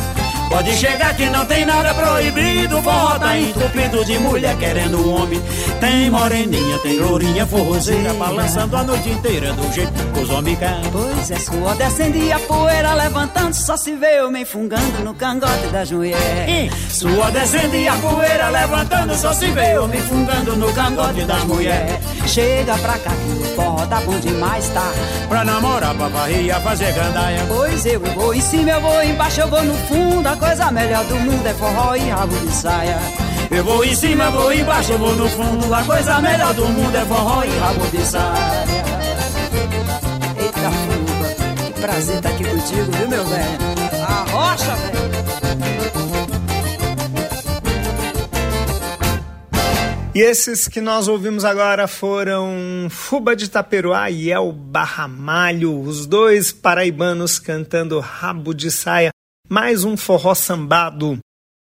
Pode 0.50 0.76
chegar 0.76 1.16
que 1.16 1.30
não 1.30 1.46
tem 1.46 1.66
nada 1.66 1.94
proibido. 1.94 2.82
Forró 2.82 3.18
tá 3.18 3.38
entupido 3.38 4.04
de 4.04 4.20
mulher 4.20 4.56
querendo 4.58 5.10
homem. 5.10 5.42
Tem 5.82 6.12
moreninha, 6.12 6.78
tem 6.78 7.00
lourinha, 7.00 7.44
forrozeira, 7.48 8.14
balançando 8.14 8.78
a 8.78 8.84
noite 8.84 9.10
inteira 9.10 9.52
do 9.54 9.74
jeito 9.74 9.92
que 10.14 10.20
os 10.20 10.30
homens 10.30 10.60
querem. 10.60 10.92
Pois 10.92 11.32
é, 11.32 11.40
suor 11.40 11.76
descendo 11.76 12.18
e 12.18 12.32
a 12.32 12.40
poeira 12.40 12.94
levantando. 12.94 13.56
Só 13.56 13.76
se 13.76 13.96
vê 13.96 14.22
homem 14.22 14.46
fungando 14.46 15.04
no 15.04 15.16
cangote 15.16 15.66
das 15.72 15.90
mulheres. 15.90 16.72
Suor 16.92 17.32
descendo 17.32 17.76
e 17.76 17.88
a 17.88 17.96
poeira 17.96 18.50
levantando, 18.50 19.16
só 19.18 19.34
se 19.34 19.48
vê 19.48 19.76
homem 19.80 20.00
fungando 20.02 20.56
no 20.56 20.72
cangote 20.72 21.24
das 21.24 21.44
mulheres. 21.46 21.96
Chega 22.28 22.78
pra 22.78 23.00
cá 23.00 23.10
que 23.10 23.42
o 23.42 23.56
forró 23.56 23.84
tá 23.88 24.00
bom 24.02 24.20
demais, 24.20 24.70
tá? 24.70 24.88
Pra 25.28 25.44
namorar, 25.44 25.96
pra 25.96 26.10
barriga, 26.10 26.60
fazer 26.60 26.94
gandaia. 26.94 27.44
Pois 27.48 27.84
eu 27.88 28.00
vou 28.00 28.36
em 28.36 28.42
cima, 28.42 28.70
eu 28.70 28.82
vou 28.82 29.04
embaixo, 29.04 29.42
eu 29.42 29.48
vou 29.48 29.64
no 29.64 29.74
fundo. 29.88 30.28
A 30.28 30.38
coisa 30.38 30.72
melhor 30.72 31.04
do 31.06 31.16
mundo 31.16 31.44
é 31.48 31.54
forró 31.56 31.96
e 31.96 32.08
rabo 32.08 32.36
de 32.36 32.52
saia. 32.54 33.00
Eu 33.52 33.66
vou 33.66 33.84
em 33.84 33.94
cima, 33.94 34.32
vou 34.32 34.54
embaixo, 34.54 34.98
vou 34.98 35.14
no 35.14 35.28
fundo. 35.30 35.74
A 35.74 35.84
coisa 35.84 36.22
melhor 36.22 36.54
do 36.54 36.66
mundo 36.70 36.96
é 36.96 37.06
forró 37.06 37.44
e 37.44 37.50
rabo 37.60 37.88
de 37.88 38.06
saia. 38.06 38.64
Eita, 40.40 40.72
fuba, 40.72 41.74
que 41.74 41.82
prazer 41.82 42.16
estar 42.16 42.30
aqui 42.30 42.44
contigo, 42.46 42.92
viu, 42.92 43.10
meu 43.10 43.26
velho? 43.26 43.60
A 44.08 44.32
rocha, 44.32 44.76
velho. 44.76 45.02
E 50.14 50.20
esses 50.20 50.68
que 50.68 50.82
nós 50.82 51.08
ouvimos 51.08 51.46
agora 51.46 51.88
foram 51.88 52.88
Fuba 52.90 53.34
de 53.34 53.50
Taperuá 53.50 54.10
e 54.10 54.30
El 54.30 54.52
Barramalho, 54.52 55.82
os 55.82 56.06
dois 56.06 56.52
paraibanos 56.52 57.40
cantando 57.40 57.98
Rabo 58.02 58.54
de 58.54 58.70
Saia, 58.70 59.12
mais 59.48 59.86
um 59.86 59.96
forró 59.96 60.36
sambado. 60.36 61.18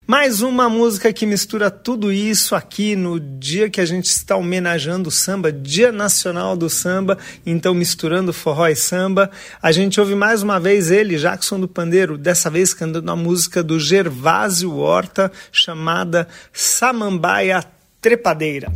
Mais 0.07 0.41
uma 0.41 0.69
música 0.69 1.11
que 1.11 1.25
mistura 1.25 1.69
tudo 1.69 2.13
isso 2.13 2.55
aqui 2.55 2.95
no 2.95 3.19
dia 3.19 3.69
que 3.69 3.81
a 3.81 3.85
gente 3.85 4.05
está 4.05 4.37
homenageando 4.37 5.09
o 5.09 5.11
samba, 5.11 5.51
Dia 5.51 5.91
Nacional 5.91 6.55
do 6.55 6.69
Samba, 6.69 7.17
então 7.45 7.73
misturando 7.73 8.31
forró 8.31 8.69
e 8.69 8.75
samba. 8.75 9.29
A 9.61 9.69
gente 9.73 9.99
ouve 9.99 10.15
mais 10.15 10.41
uma 10.41 10.61
vez 10.61 10.91
ele, 10.91 11.17
Jackson 11.17 11.59
do 11.59 11.67
Pandeiro, 11.67 12.17
dessa 12.17 12.49
vez 12.49 12.73
cantando 12.73 13.11
a 13.11 13.17
música 13.17 13.61
do 13.61 13.77
Gervásio 13.77 14.77
Horta, 14.77 15.29
chamada 15.51 16.25
Samambaia 16.53 17.61
Trepadeira. 17.99 18.71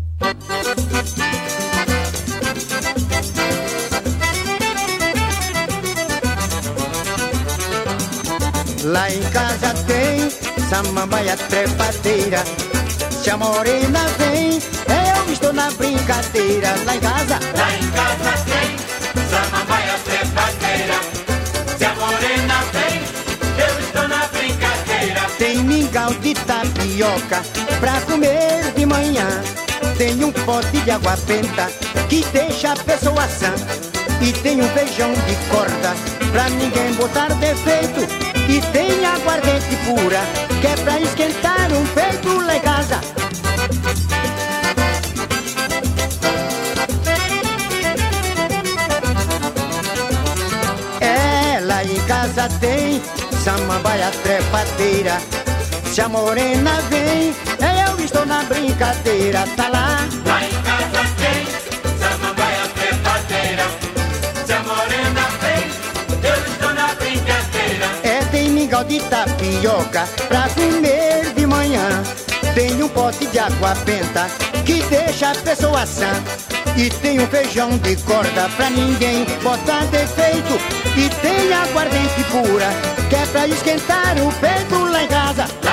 Lá 8.83 9.09
em 9.09 9.21
casa 9.31 9.73
tem 9.85 10.50
samambaia 10.71 11.35
trepadeira. 11.35 12.41
Se 13.11 13.29
a 13.29 13.35
morena 13.35 13.99
vem, 14.17 14.53
eu 14.53 15.33
estou 15.33 15.51
na 15.51 15.69
brincadeira. 15.71 16.69
Lá 16.85 16.95
em 16.95 16.99
casa, 17.01 17.39
Lá 17.57 17.75
em 17.75 17.91
casa 17.91 18.31
tem 18.45 19.25
samambaia 19.29 19.99
trepadeira. 20.05 20.97
Se 21.77 21.83
a 21.83 21.93
morena 21.95 22.63
vem, 22.71 23.01
eu 23.65 23.79
estou 23.81 24.07
na 24.07 24.25
brincadeira. 24.27 25.21
tem 25.37 25.57
mingau 25.57 26.13
de 26.13 26.33
tapioca 26.35 27.41
pra 27.81 27.99
comer 28.09 28.71
de 28.73 28.85
manhã. 28.85 29.27
Tem 29.97 30.23
um 30.23 30.31
pote 30.31 30.79
de 30.85 30.91
água 30.91 31.17
benta 31.27 31.69
que 32.07 32.23
deixa 32.31 32.71
a 32.71 32.75
pessoa 32.77 33.27
sã. 33.27 33.53
E 34.21 34.31
tem 34.31 34.61
um 34.61 34.69
feijão 34.69 35.11
de 35.11 35.35
corda 35.49 35.93
pra 36.31 36.47
ninguém 36.49 36.93
botar 36.93 37.33
defeito. 37.33 38.30
E 38.51 38.59
tem 38.73 39.05
aguardente 39.05 39.75
pura 39.85 40.19
que 40.59 40.67
é 40.67 40.75
pra 40.83 40.99
esquentar 40.99 41.71
um 41.71 41.85
peito. 41.95 42.11
É, 50.99 51.59
lá 51.61 51.83
em 51.83 51.99
casa 52.01 52.49
tem 52.59 53.01
samambaia 53.43 54.11
trepadeira. 54.23 55.17
Se 55.85 56.01
a 56.01 56.09
morena 56.09 56.81
vem, 56.89 57.33
eu 57.87 58.03
estou 58.03 58.25
na 58.25 58.43
brincadeira, 58.43 59.45
tá 59.55 59.69
lá. 59.69 60.07
Lá 60.25 60.60
de 68.91 68.99
tapioca 69.03 70.05
pra 70.27 70.49
comer 70.49 71.33
de 71.33 71.45
manhã. 71.45 72.03
Tem 72.53 72.83
um 72.83 72.89
pote 72.89 73.25
de 73.27 73.39
água 73.39 73.73
benta 73.85 74.27
que 74.65 74.83
deixa 74.83 75.31
a 75.31 75.35
pessoa 75.35 75.85
sã. 75.85 76.11
E 76.75 76.89
tem 76.89 77.21
um 77.21 77.27
feijão 77.27 77.69
de 77.77 77.95
corda 77.97 78.49
pra 78.57 78.69
ninguém 78.69 79.25
botar 79.41 79.85
defeito. 79.85 80.59
E 80.97 81.07
tem 81.21 81.53
aguardente 81.53 82.21
pura 82.31 82.67
que 83.09 83.15
é 83.15 83.25
pra 83.27 83.47
esquentar 83.47 84.17
o 84.17 84.31
peito 84.33 84.83
lá 84.83 85.03
em 85.03 85.07
casa. 85.07 85.70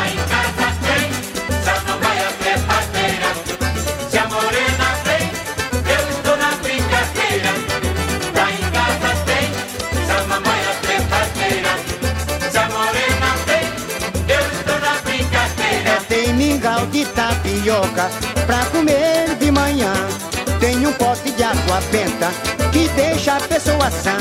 Pra 18.46 18.64
comer 18.66 19.34
de 19.38 19.50
manhã. 19.50 19.92
Tem 20.60 20.86
um 20.86 20.92
pote 20.92 21.30
de 21.32 21.42
água 21.42 21.80
benta 21.92 22.30
que 22.72 22.88
deixa 22.90 23.36
a 23.36 23.40
pessoa 23.40 23.90
sã. 23.90 24.16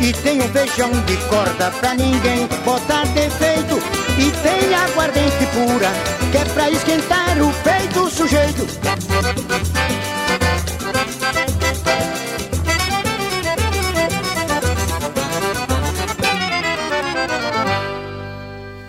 E 0.00 0.12
tem 0.12 0.40
um 0.40 0.48
feijão 0.48 0.90
de 1.06 1.16
corda 1.28 1.70
pra 1.80 1.94
ninguém 1.94 2.48
botar 2.64 3.06
defeito. 3.08 3.78
E 4.18 4.30
tem 4.42 4.74
aguardente 4.74 5.46
pura 5.52 5.90
que 6.30 6.38
é 6.38 6.44
pra 6.46 6.70
esquentar 6.70 7.40
o 7.40 7.52
peito 7.62 8.10
sujeito. 8.10 8.66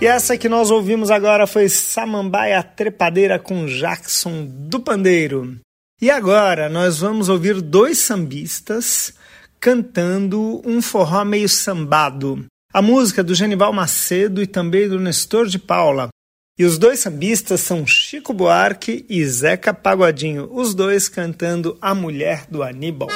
E 0.06 0.08
essa 0.08 0.38
que 0.38 0.48
nós 0.48 0.70
ouvimos 0.70 1.10
agora 1.10 1.48
foi 1.48 1.68
Samambaia 1.68 2.62
Trepadeira 2.62 3.40
com 3.40 3.66
Jackson 3.66 4.46
do 4.46 4.80
Pandeiro. 4.80 5.58
E 6.00 6.12
agora 6.12 6.70
nós 6.70 7.00
vamos 7.00 7.28
ouvir 7.28 7.60
dois 7.60 7.98
sambistas 7.98 9.16
cantando 9.60 10.62
um 10.64 10.80
forró 10.80 11.26
meio 11.26 11.50
sambado. 11.50 12.46
A 12.72 12.84
música 12.84 13.24
do 13.24 13.34
Genival 13.34 13.74
Macedo 13.74 14.44
e 14.44 14.46
também 14.46 14.88
do 14.88 15.00
Nestor 15.00 15.48
de 15.48 15.58
Paula. 15.58 16.10
E 16.56 16.64
os 16.64 16.78
dois 16.78 17.00
sambistas 17.00 17.62
são 17.62 17.88
Chico 17.88 18.32
Buarque 18.32 19.08
e 19.10 19.26
Zeca 19.26 19.74
Pagodinho, 19.74 20.48
os 20.54 20.76
dois 20.76 21.10
cantando 21.10 21.80
A 21.82 21.96
Mulher 21.96 22.46
do 22.48 22.62
Aníbal. 22.62 23.10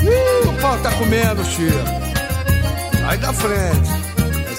Uh, 0.00 0.48
o 0.48 0.60
pau 0.62 0.82
tá 0.82 0.90
comendo, 0.96 1.44
Chico. 1.44 2.05
Sai 3.06 3.18
da 3.18 3.32
frente. 3.32 3.90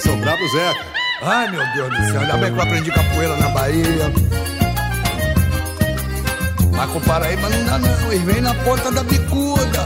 É 0.08 0.16
brabo 0.16 0.48
Zeca. 0.48 0.86
Ai, 1.20 1.50
meu 1.50 1.62
Deus 1.74 1.90
do 1.90 2.06
céu. 2.10 2.20
Ainda 2.22 2.36
bem 2.38 2.50
que 2.50 2.58
eu 2.58 2.62
aprendi 2.62 2.90
capoeira 2.90 3.36
na 3.36 3.48
Bahia. 3.50 4.12
Mas 6.72 6.90
com 6.90 7.00
Paraíba 7.00 7.46
não 7.50 7.64
dá 7.66 7.78
não. 7.78 8.10
Eles 8.10 8.24
vêm 8.24 8.40
na 8.40 8.54
ponta 8.54 8.90
da 8.90 9.04
bicuda. 9.04 9.84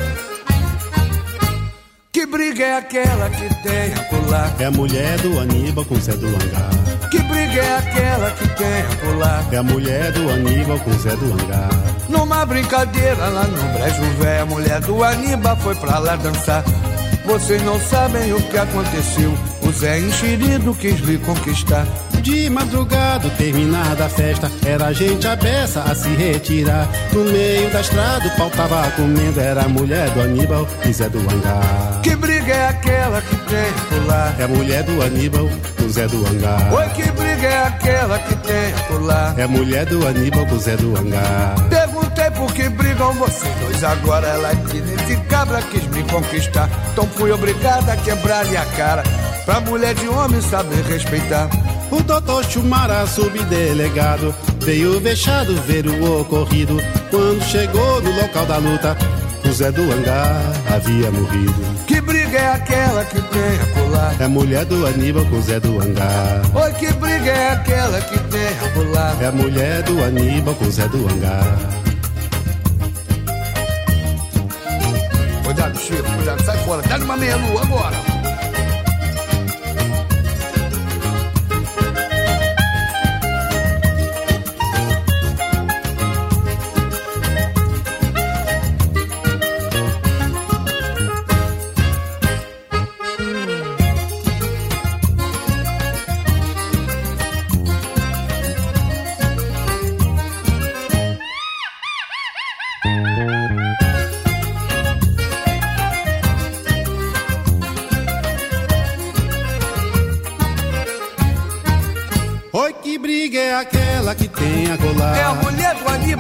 Que 2.13 2.25
briga 2.25 2.65
é 2.65 2.77
aquela 2.77 3.31
que 3.31 3.53
tem 3.65 3.95
acolá? 3.95 4.53
É 4.61 4.67
a 4.67 4.71
mulher 4.71 5.19
do 5.19 5.41
Aníbal 5.41 5.85
com 5.85 5.97
Zé 5.97 6.13
do 6.13 6.29
Hangar. 6.29 6.71
Que 7.11 7.19
briga 7.19 7.61
é 7.61 7.77
aquela 7.79 8.31
que 8.31 8.49
tem 8.49 8.83
acolá? 8.93 9.45
É 9.51 9.57
a 9.57 9.63
mulher 9.65 10.13
do 10.13 10.31
Aníbal 10.31 10.79
com 10.79 10.93
Zé 10.93 11.17
do 11.17 11.33
Hangar. 11.33 11.71
Numa 12.09 12.47
brincadeira 12.47 13.27
lá 13.27 13.43
no 13.43 13.73
Brejo 13.73 14.05
Velho, 14.21 14.43
a 14.43 14.47
mulher 14.47 14.81
do 14.83 15.03
Aníbal 15.03 15.57
foi 15.57 15.75
pra 15.75 15.99
lá 15.99 16.15
dançar. 16.15 16.63
Vocês 17.25 17.63
não 17.63 17.81
sabem 17.81 18.33
o 18.33 18.43
que 18.43 18.57
aconteceu. 18.57 19.33
O 19.63 19.71
Zé 19.71 20.01
enxerido 20.01 20.75
quis 20.75 21.01
lhe 21.01 21.19
conquistar. 21.19 21.87
De 22.21 22.49
madrugada, 22.49 23.29
terminada 23.31 24.05
a 24.05 24.09
festa, 24.09 24.51
era 24.65 24.87
a 24.87 24.93
gente 24.93 25.27
a 25.27 25.35
beça 25.35 25.83
a 25.83 25.95
se 25.95 26.09
retirar. 26.09 26.89
No 27.13 27.25
meio 27.25 27.69
da 27.71 27.81
estrada, 27.81 28.29
o 28.29 28.37
pau 28.37 28.49
tava 28.51 28.89
comendo, 28.93 29.41
era 29.41 29.63
a 29.63 29.69
mulher 29.69 30.09
do 30.11 30.21
Aníbal 30.21 30.69
e 30.89 30.93
Zé 30.93 31.09
do 31.09 31.19
Hangar. 31.19 32.01
Que 32.01 32.15
briga 32.15 32.53
é 32.53 32.69
aquela 32.69 33.21
que 33.23 33.37
tem 33.37 33.73
por 33.89 34.07
lá? 34.07 34.35
É 34.39 34.45
a 34.45 34.49
mulher 34.49 34.83
do 34.85 35.03
Aníbal 35.03 35.49
com 35.77 35.89
Zé 35.89 36.07
do 36.07 36.25
Hangar. 36.25 36.73
Oi, 36.73 36.89
que 36.91 37.11
briga 37.11 37.49
é 37.49 37.67
aquela 37.67 38.19
que 38.21 38.37
tem 38.37 38.73
por 38.87 39.03
lá? 39.03 39.35
É 39.37 39.43
a 39.43 39.49
mulher 39.49 39.87
do 39.87 40.07
Aníbal 40.07 40.47
com 40.47 40.59
Zé 40.59 40.77
do 40.77 40.97
Hangar. 40.97 41.55
Perguntei 42.43 42.47
por 42.47 42.53
que 42.53 42.69
brigam 42.69 43.15
vocês 43.15 43.55
dois 43.61 43.85
agora. 43.85 44.27
Ela 44.27 44.55
que 44.57 44.81
nesse 44.81 45.17
cabra 45.29 45.63
quis 45.63 45.87
me 45.89 46.03
conquistar. 46.05 46.69
Então 46.93 47.07
fui 47.17 47.31
obrigada 47.31 47.93
a 47.93 47.97
quebrar-lhe 47.97 48.57
a 48.57 48.65
cara. 48.77 49.03
Pra 49.45 49.61
mulher 49.61 49.95
de 49.95 50.09
homem 50.09 50.41
saber 50.41 50.83
respeitar. 50.85 51.49
O 51.91 52.03
doutor 52.03 52.45
Chumara, 52.45 53.07
subdelegado, 53.07 54.35
veio 54.61 54.99
vexado 55.01 55.55
ver 55.63 55.87
o 55.87 56.21
ocorrido. 56.21 56.79
Quando 57.11 57.43
chegou 57.43 58.01
no 58.01 58.11
local 58.13 58.47
da 58.47 58.57
luta, 58.57 58.97
o 59.45 59.53
Zé 59.53 59.71
do 59.71 59.83
Hangar 59.93 60.53
havia 60.75 61.11
morrido. 61.11 61.55
Que 61.87 62.01
briga 62.01 62.39
é 62.39 62.53
aquela 62.55 63.05
que 63.05 63.21
tem 63.21 63.61
a 63.61 63.67
colar? 63.75 64.17
É 64.19 64.25
a 64.25 64.29
mulher 64.29 64.65
do 64.65 64.87
Aníbal 64.87 65.27
com 65.27 65.37
o 65.37 65.43
Zé 65.43 65.61
do 65.61 65.83
Hangar. 65.83 66.41
Oi, 66.55 66.73
que 66.75 66.93
briga 66.95 67.31
é 67.31 67.53
aquela 67.53 68.01
que 68.01 68.19
tem 68.19 68.49
a 68.49 68.73
colar? 68.73 69.17
É 69.21 69.27
a 69.27 69.33
mulher 69.33 69.83
do 69.83 70.03
Aníbal 70.03 70.55
com 70.55 70.65
o 70.65 70.71
Zé 70.71 70.89
do 70.89 71.07
Hangar. 71.07 71.82
Cuidado, 76.23 76.45
sai 76.45 76.57
fora. 76.59 76.81
Dá-lhe 76.83 77.03
uma 77.03 77.17
meia-lua 77.17 77.63
agora. 77.63 78.12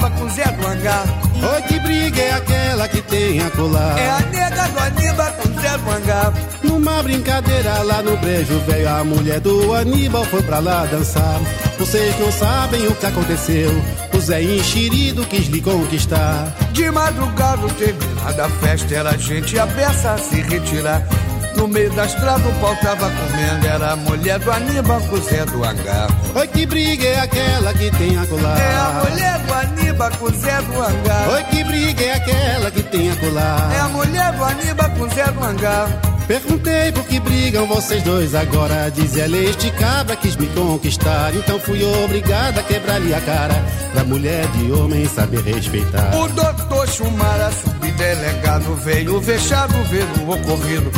Aníbal 0.02 0.10
com 0.10 0.28
Zé 0.30 0.44
do 0.44 0.66
Hangar. 0.66 1.04
Oi, 1.54 1.62
que 1.62 1.78
briga 1.80 2.20
é 2.20 2.32
aquela 2.32 2.88
que 2.88 3.02
tem 3.02 3.40
a 3.40 3.50
colar? 3.50 3.98
É 3.98 4.10
a 4.10 4.20
nega 4.20 4.68
do 4.68 4.78
Aníbal 4.80 5.32
com 5.32 5.60
Zé 5.60 5.78
do 5.78 5.90
Hangar. 5.90 6.32
Numa 6.64 7.02
brincadeira 7.02 7.82
lá 7.82 8.02
no 8.02 8.16
brejo 8.16 8.58
velho, 8.60 8.88
a 8.88 9.04
mulher 9.04 9.40
do 9.40 9.72
Aníbal 9.74 10.24
foi 10.24 10.42
pra 10.42 10.58
lá 10.58 10.84
dançar. 10.86 11.40
Vocês 11.78 12.18
não 12.18 12.32
sabem 12.32 12.86
o 12.88 12.94
que 12.94 13.06
aconteceu. 13.06 13.70
O 14.12 14.20
Zé 14.20 14.42
enxerido 14.42 15.24
quis 15.26 15.46
lhe 15.46 15.60
conquistar. 15.60 16.52
De 16.72 16.90
madrugada, 16.90 17.68
terminada 17.78 18.46
a 18.46 18.50
festa, 18.50 18.94
era 18.94 19.16
gente 19.16 19.58
a 19.58 19.66
beça 19.66 20.12
a 20.12 20.18
se 20.18 20.40
retirar. 20.42 21.02
No 21.56 21.68
meio 21.68 21.90
da 21.92 22.04
estrada 22.04 22.48
o 22.48 22.60
pau 22.60 22.74
tava 22.76 23.10
comendo, 23.10 23.66
era 23.66 23.92
a 23.92 23.96
mulher 23.96 24.38
do 24.38 24.50
Aníbal 24.50 25.00
com 25.02 25.16
o 25.16 25.22
Zé 25.22 25.44
do 25.44 25.64
Hangar. 25.64 26.08
Oi, 26.34 26.48
que 26.48 26.66
briga 26.66 27.06
é 27.06 27.20
aquela 27.20 27.72
que 27.72 27.90
tem 27.92 28.18
a 28.18 28.26
colar? 28.26 28.58
É 28.58 28.76
a 28.76 29.04
mulher 29.04 29.38
do 29.38 29.54
Aníbal 29.54 30.10
com 30.18 30.24
o 30.26 30.30
Zé 30.30 30.62
do 30.62 30.82
Hangar. 30.82 31.28
Oi, 31.30 31.42
que 31.44 31.64
briga 31.64 32.02
é 32.02 32.12
aquela 32.14 32.70
que 32.70 32.82
tem 32.82 33.10
a 33.10 33.16
colar? 33.16 33.72
É 33.72 33.80
a 33.80 33.88
mulher 33.88 34.32
do 34.32 34.44
Aníbal 34.44 34.90
com 34.90 35.04
o 35.04 35.10
Zé 35.10 35.24
do 35.24 35.44
Hangar. 35.44 35.88
Perguntei 36.26 36.92
por 36.92 37.04
que 37.04 37.20
brigam 37.20 37.66
vocês 37.66 38.02
dois 38.02 38.34
agora. 38.34 38.90
Diz 38.90 39.16
ela, 39.16 39.36
este 39.36 39.70
cabra 39.72 40.16
quis 40.16 40.36
me 40.36 40.46
conquistar. 40.48 41.34
Então 41.34 41.58
fui 41.60 41.82
obrigada 42.04 42.60
a 42.60 42.62
quebrar-lhe 42.62 43.12
a 43.12 43.20
cara. 43.20 43.54
Pra 43.92 44.04
mulher 44.04 44.46
de 44.48 44.72
homem 44.72 45.06
saber 45.06 45.42
respeitar. 45.42 46.16
O 46.16 46.28
doutor 46.28 46.88
Chumara, 46.88 47.50
subdelegado, 47.52 48.74
veio 48.76 49.20
vexado 49.20 49.74
ver 49.84 50.06
o 50.20 50.30
ocorrido. 50.30 50.90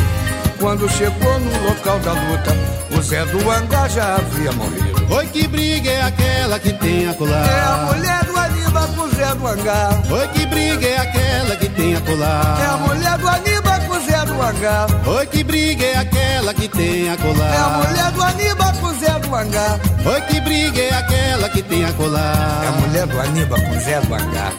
Quando 0.59 0.89
chegou 0.89 1.39
no 1.39 1.69
local 1.69 1.99
da 1.99 2.13
luta, 2.13 2.51
o 2.97 3.01
Zé 3.01 3.25
do 3.25 3.49
Hangar 3.49 3.89
já 3.89 4.15
havia 4.15 4.51
morrido. 4.53 5.13
Oi, 5.13 5.27
que 5.27 5.47
briga 5.47 5.89
é 5.89 6.01
aquela 6.01 6.59
que 6.59 6.73
tem 6.73 7.07
a 7.07 7.13
colar? 7.13 7.47
É 7.47 7.61
a 7.61 7.77
mulher 7.93 8.25
do 8.25 8.37
Aníbal 8.37 8.87
com 8.87 9.01
o 9.01 9.09
Zé 9.09 9.35
do 9.35 9.47
Hangar. 9.47 10.11
Oi, 10.11 10.27
que 10.29 10.45
briga 10.45 10.87
é 10.87 10.97
aquela 10.97 11.55
que 11.55 11.69
tem 11.69 11.95
a 11.95 12.01
colar? 12.01 12.59
É 12.59 12.65
a 12.65 12.77
mulher 12.77 13.17
do 13.17 13.27
Aníbal 13.27 13.79
com 13.81 13.93
o 13.95 13.99
Zé 14.05 14.25
do 14.25 14.41
Hangar. 14.41 14.87
Oi, 15.07 15.25
que 15.27 15.43
briga 15.43 15.85
é 15.85 15.97
aquela 15.97 16.53
que 16.53 16.67
tem 16.67 17.09
a 17.09 17.17
colar? 17.17 17.53
É 17.53 17.57
a 17.57 17.69
mulher 17.69 18.11
do 18.11 18.23
Aníbal 18.23 18.73
com 18.73 18.87
o 18.87 18.99
Zé 18.99 19.19
do 19.19 19.35
Hangar. 19.35 19.79
Oi, 20.05 20.21
que 20.21 20.39
briga 20.41 20.81
é 20.81 20.93
aquela 20.93 21.49
que 21.49 21.61
tem 21.61 21.85
a 21.85 21.93
colar? 21.93 22.61
É 22.63 22.67
a 22.67 22.71
mulher 22.71 23.07
do 23.07 23.19
Aníbal 23.19 23.61
com 23.61 23.71
o 23.71 23.79
Zé 23.81 24.01
do 24.01 24.13
Hangar. 24.15 24.53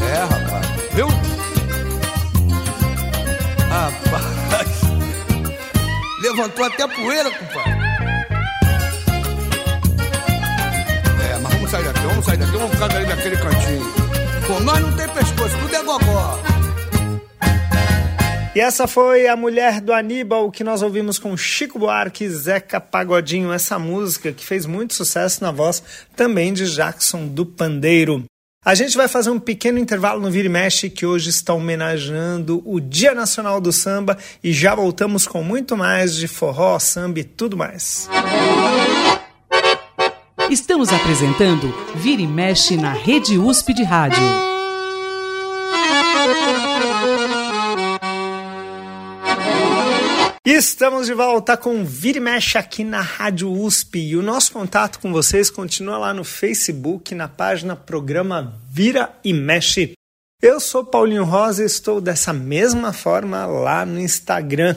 É, 0.00 0.18
rapaz. 0.20 0.66
Viu? 0.92 1.25
Levantou 6.36 6.66
até 6.66 6.86
poeira, 6.86 7.30
compadre. 7.30 7.72
É, 11.24 11.38
mas 11.40 11.54
vamos 11.54 11.70
sair 11.70 11.84
daqui, 11.84 12.00
vamos 12.00 12.24
sair 12.26 12.36
daqui, 12.36 12.52
vamos 12.52 12.70
ficar 12.72 12.94
ali 12.94 13.06
naquele 13.06 13.36
cantinho. 13.38 13.92
Com 14.46 14.60
nós 14.60 14.80
não 14.80 14.94
tem 14.94 15.08
pescoço, 15.08 15.56
tudo 15.62 15.74
é 15.74 15.82
gogó. 15.82 16.38
E 18.54 18.60
essa 18.60 18.86
foi 18.86 19.26
a 19.26 19.34
mulher 19.34 19.80
do 19.80 19.94
Aníbal 19.94 20.50
que 20.50 20.62
nós 20.62 20.82
ouvimos 20.82 21.18
com 21.18 21.34
Chico 21.38 21.78
Buarque 21.78 22.24
e 22.24 22.28
Zeca 22.28 22.82
Pagodinho, 22.82 23.50
essa 23.50 23.78
música 23.78 24.30
que 24.30 24.44
fez 24.44 24.66
muito 24.66 24.92
sucesso 24.92 25.42
na 25.42 25.50
voz 25.50 25.82
também 26.14 26.52
de 26.52 26.66
Jackson 26.66 27.28
do 27.28 27.46
Pandeiro. 27.46 28.26
A 28.66 28.74
gente 28.74 28.96
vai 28.96 29.06
fazer 29.06 29.30
um 29.30 29.38
pequeno 29.38 29.78
intervalo 29.78 30.20
no 30.20 30.28
Vira 30.28 30.46
e 30.46 30.50
Mexe 30.50 30.90
que 30.90 31.06
hoje 31.06 31.30
está 31.30 31.54
homenageando 31.54 32.60
o 32.64 32.80
Dia 32.80 33.14
Nacional 33.14 33.60
do 33.60 33.72
Samba 33.72 34.18
e 34.42 34.52
já 34.52 34.74
voltamos 34.74 35.24
com 35.24 35.40
muito 35.40 35.76
mais 35.76 36.16
de 36.16 36.26
forró, 36.26 36.76
samba 36.80 37.20
e 37.20 37.24
tudo 37.24 37.56
mais. 37.56 38.10
Estamos 40.50 40.92
apresentando 40.92 41.72
Vira 41.94 42.22
e 42.22 42.26
Mexe 42.26 42.76
na 42.76 42.92
Rede 42.92 43.38
USP 43.38 43.72
de 43.72 43.84
Rádio. 43.84 44.24
Estamos 50.46 51.08
de 51.08 51.12
volta 51.12 51.56
com 51.56 51.84
Vira 51.84 52.18
e 52.18 52.20
Mexe 52.20 52.56
aqui 52.56 52.84
na 52.84 53.00
Rádio 53.00 53.50
USP 53.50 53.98
e 53.98 54.16
o 54.16 54.22
nosso 54.22 54.52
contato 54.52 55.00
com 55.00 55.12
vocês 55.12 55.50
continua 55.50 55.98
lá 55.98 56.14
no 56.14 56.22
Facebook, 56.22 57.16
na 57.16 57.26
página 57.26 57.74
Programa 57.74 58.56
Vira 58.70 59.12
e 59.24 59.32
Mexe. 59.32 59.94
Eu 60.40 60.60
sou 60.60 60.84
Paulinho 60.84 61.24
Rosa 61.24 61.64
e 61.64 61.66
estou 61.66 62.00
dessa 62.00 62.32
mesma 62.32 62.92
forma 62.92 63.44
lá 63.44 63.84
no 63.84 63.98
Instagram. 63.98 64.76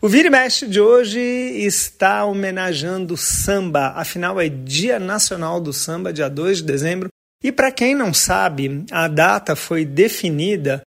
O 0.00 0.08
Vira 0.08 0.28
e 0.28 0.30
Mexe 0.30 0.66
de 0.66 0.80
hoje 0.80 1.20
está 1.20 2.24
homenageando 2.24 3.12
o 3.12 3.18
samba, 3.18 3.88
afinal 3.88 4.40
é 4.40 4.48
Dia 4.48 4.98
Nacional 4.98 5.60
do 5.60 5.70
Samba, 5.70 6.14
dia 6.14 6.30
2 6.30 6.58
de 6.58 6.64
dezembro. 6.64 7.08
E 7.44 7.52
para 7.52 7.70
quem 7.70 7.94
não 7.94 8.14
sabe, 8.14 8.86
a 8.90 9.06
data 9.06 9.54
foi 9.54 9.84
definida 9.84 10.80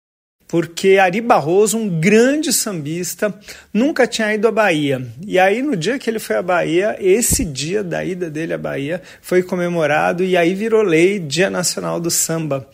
porque 0.53 0.99
Ari 0.99 1.19
Barroso, 1.19 1.79
um 1.79 1.89
grande 1.99 2.53
sambista, 2.53 3.33
nunca 3.73 4.05
tinha 4.05 4.31
ido 4.35 4.47
à 4.47 4.51
Bahia. 4.51 5.03
E 5.25 5.39
aí, 5.39 5.63
no 5.63 5.75
dia 5.75 5.97
que 5.97 6.07
ele 6.07 6.19
foi 6.19 6.35
à 6.35 6.43
Bahia, 6.43 6.95
esse 6.99 7.43
dia 7.43 7.83
da 7.83 8.05
ida 8.05 8.29
dele 8.29 8.53
à 8.53 8.57
Bahia 8.59 9.01
foi 9.19 9.41
comemorado 9.41 10.23
e 10.23 10.37
aí 10.37 10.53
virou 10.53 10.83
lei 10.83 11.17
Dia 11.17 11.49
Nacional 11.49 11.99
do 11.99 12.11
Samba. 12.11 12.69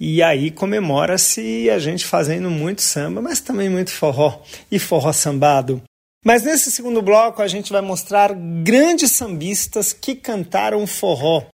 E 0.00 0.20
aí 0.20 0.50
comemora-se 0.50 1.70
a 1.70 1.78
gente 1.78 2.04
fazendo 2.04 2.50
muito 2.50 2.82
samba, 2.82 3.22
mas 3.22 3.38
também 3.38 3.68
muito 3.68 3.92
forró 3.92 4.42
e 4.68 4.76
forró 4.76 5.12
sambado. 5.12 5.80
Mas 6.24 6.42
nesse 6.42 6.72
segundo 6.72 7.00
bloco 7.00 7.40
a 7.40 7.46
gente 7.46 7.70
vai 7.72 7.82
mostrar 7.82 8.34
grandes 8.64 9.12
sambistas 9.12 9.92
que 9.92 10.16
cantaram 10.16 10.84
forró. 10.88 11.46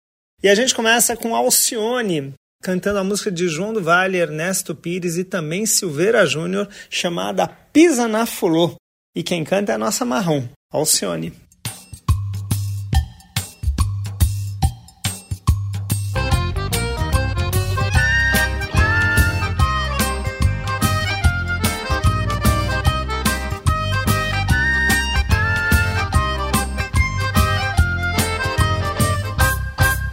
E 0.43 0.49
a 0.49 0.55
gente 0.55 0.75
começa 0.75 1.15
com 1.15 1.37
Alcione, 1.37 2.33
cantando 2.63 3.01
a 3.01 3.05
música 3.05 3.31
de 3.31 3.49
João 3.49 3.73
do 3.73 3.83
Vale, 3.83 4.17
Ernesto 4.17 4.75
Pires 4.75 5.19
e 5.19 5.25
também 5.25 5.67
Silveira 5.67 6.25
Júnior, 6.25 6.69
chamada 6.89 7.49
Pisa 7.49 8.07
na 8.07 8.25
Fulô. 8.25 8.77
E 9.15 9.23
quem 9.23 9.45
canta 9.45 9.73
é 9.73 9.75
a 9.75 9.79
nossa 9.79 10.05
marrom, 10.05 10.45
Alcione. 10.71 11.35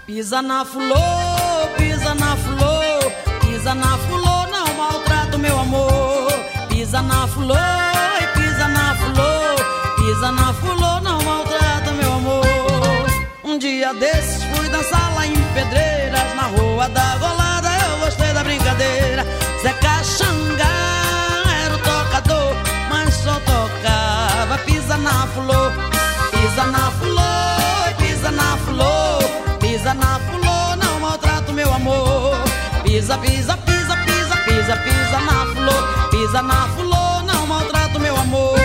Pisa 0.06 0.42
na 0.42 0.66
fulô, 0.66 1.29
pisa 3.70 3.76
na 3.76 3.98
fulô, 4.00 4.48
não 4.48 4.74
maltrata 4.74 5.38
o 5.38 5.40
meu 5.40 5.60
amor. 5.60 6.32
Pisa 6.70 7.04
na 7.04 7.28
fulô, 7.28 7.54
pisa 8.34 8.68
na 8.68 8.96
fulô, 8.96 9.56
pisa 9.96 10.32
na 10.32 10.54
fulô, 10.54 11.00
não 11.02 11.22
maltrata 11.22 11.92
meu 11.92 12.14
amor. 12.14 13.06
Um 13.44 13.60
dia 13.60 13.94
desses 13.94 14.44
fui 14.46 14.68
dançar 14.70 15.14
lá 15.14 15.28
em 15.28 15.36
Pedreiras, 15.54 16.36
na 16.36 16.44
rua 16.44 16.90
da 16.90 17.16
Golada, 17.18 17.70
eu 17.88 18.00
gostei 18.00 18.34
da 18.34 18.44
brincadeira. 18.44 19.24
Zeca 19.62 20.04
Xangá 20.04 21.44
era 21.64 21.76
o 21.76 21.78
tocador, 21.78 22.56
mas 22.90 23.14
só 23.14 23.34
tocava. 23.34 24.58
Pisa 24.66 24.98
na 24.98 25.28
fulô, 25.28 25.72
pisa 26.32 26.66
na 26.66 26.90
fulô, 26.90 26.99
Pisa, 33.10 33.18
pisa, 33.18 33.58
pisa, 33.58 33.98
pisa, 33.98 34.38
pisa, 34.46 34.78
pisa 34.78 35.20
na 35.22 35.46
fulô. 35.48 36.10
Pisa 36.12 36.42
na 36.44 36.68
fulô, 36.76 37.22
não 37.24 37.48
maltrata 37.48 37.98
o 37.98 38.00
meu 38.00 38.16
amor. 38.16 38.60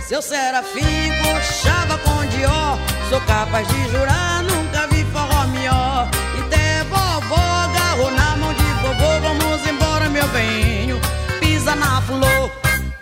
Seu 0.00 0.22
serafim 0.22 1.12
coxava 1.22 1.98
com 1.98 2.24
dió. 2.28 2.78
Sou 3.10 3.20
capaz 3.26 3.68
de 3.68 3.90
jurar, 3.90 4.42
nunca 4.44 4.86
vi 4.86 5.04
forró 5.12 5.46
melhor. 5.48 6.08
E 6.38 6.40
até 6.40 6.82
vovó 6.84 7.36
agarrou 7.36 8.10
na 8.10 8.36
mão 8.38 8.54
de 8.54 8.64
vovô. 8.80 9.20
Vamos 9.20 9.66
embora, 9.66 10.08
meu 10.08 10.26
benho. 10.28 10.98
Pisa 11.38 11.74
na 11.74 12.00
fulô, 12.00 12.50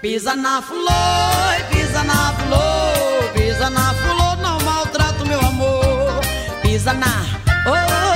pisa 0.02 0.34
na 0.34 0.60
fulô, 0.62 0.90
pisa 1.70 2.02
na 2.02 2.32
fulô, 2.32 3.32
pisa 3.34 3.70
na 3.70 3.94
fulô, 3.94 4.34
não 4.42 4.60
maltrata 4.62 5.22
o 5.22 5.28
meu 5.28 5.38
amor 5.38 6.06
pisa 6.76 6.92
na, 6.92 7.24
oh, 7.66 8.15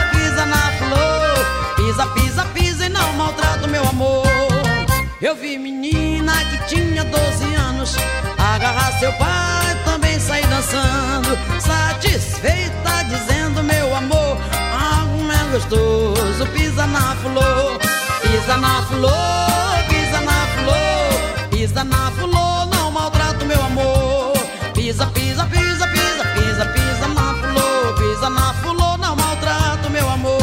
vi 5.41 5.59
menina 5.59 6.33
que 6.51 6.75
tinha 6.75 7.03
12 7.05 7.55
anos. 7.55 7.97
Agarrar 8.39 8.93
seu 8.99 9.13
pai, 9.15 9.75
também 9.85 10.21
sair 10.21 10.47
dançando, 10.47 11.37
satisfeita 11.61 13.05
dizendo 13.09 13.63
meu 13.63 13.97
amor, 13.97 14.37
como 14.71 15.33
é 15.33 15.53
gostoso, 15.53 16.47
pisa 16.53 16.87
na 16.87 17.17
flor, 17.17 17.79
pisa 18.23 18.57
na 18.57 18.83
flor, 18.83 19.85
pisa 19.89 20.21
na 20.21 20.47
flor, 20.57 21.49
pisa 21.51 21.85
na 21.85 22.11
flor, 22.13 22.67
não 22.67 22.91
maltrata 22.91 23.43
o 23.43 23.47
meu 23.47 23.63
amor, 23.63 24.33
pisa, 24.75 25.07
pisa, 25.07 25.47
pisa, 25.47 25.87
pisa, 25.89 26.25
pisa, 26.35 26.67
pisa 26.67 27.09
na 27.09 27.35
flor, 27.35 27.95
pisa 27.97 28.31
na 28.31 28.55
fulô, 28.55 28.97
não 28.99 29.17
maltrata 29.17 29.87
o 29.87 29.91
meu 29.91 30.09
amor. 30.09 30.41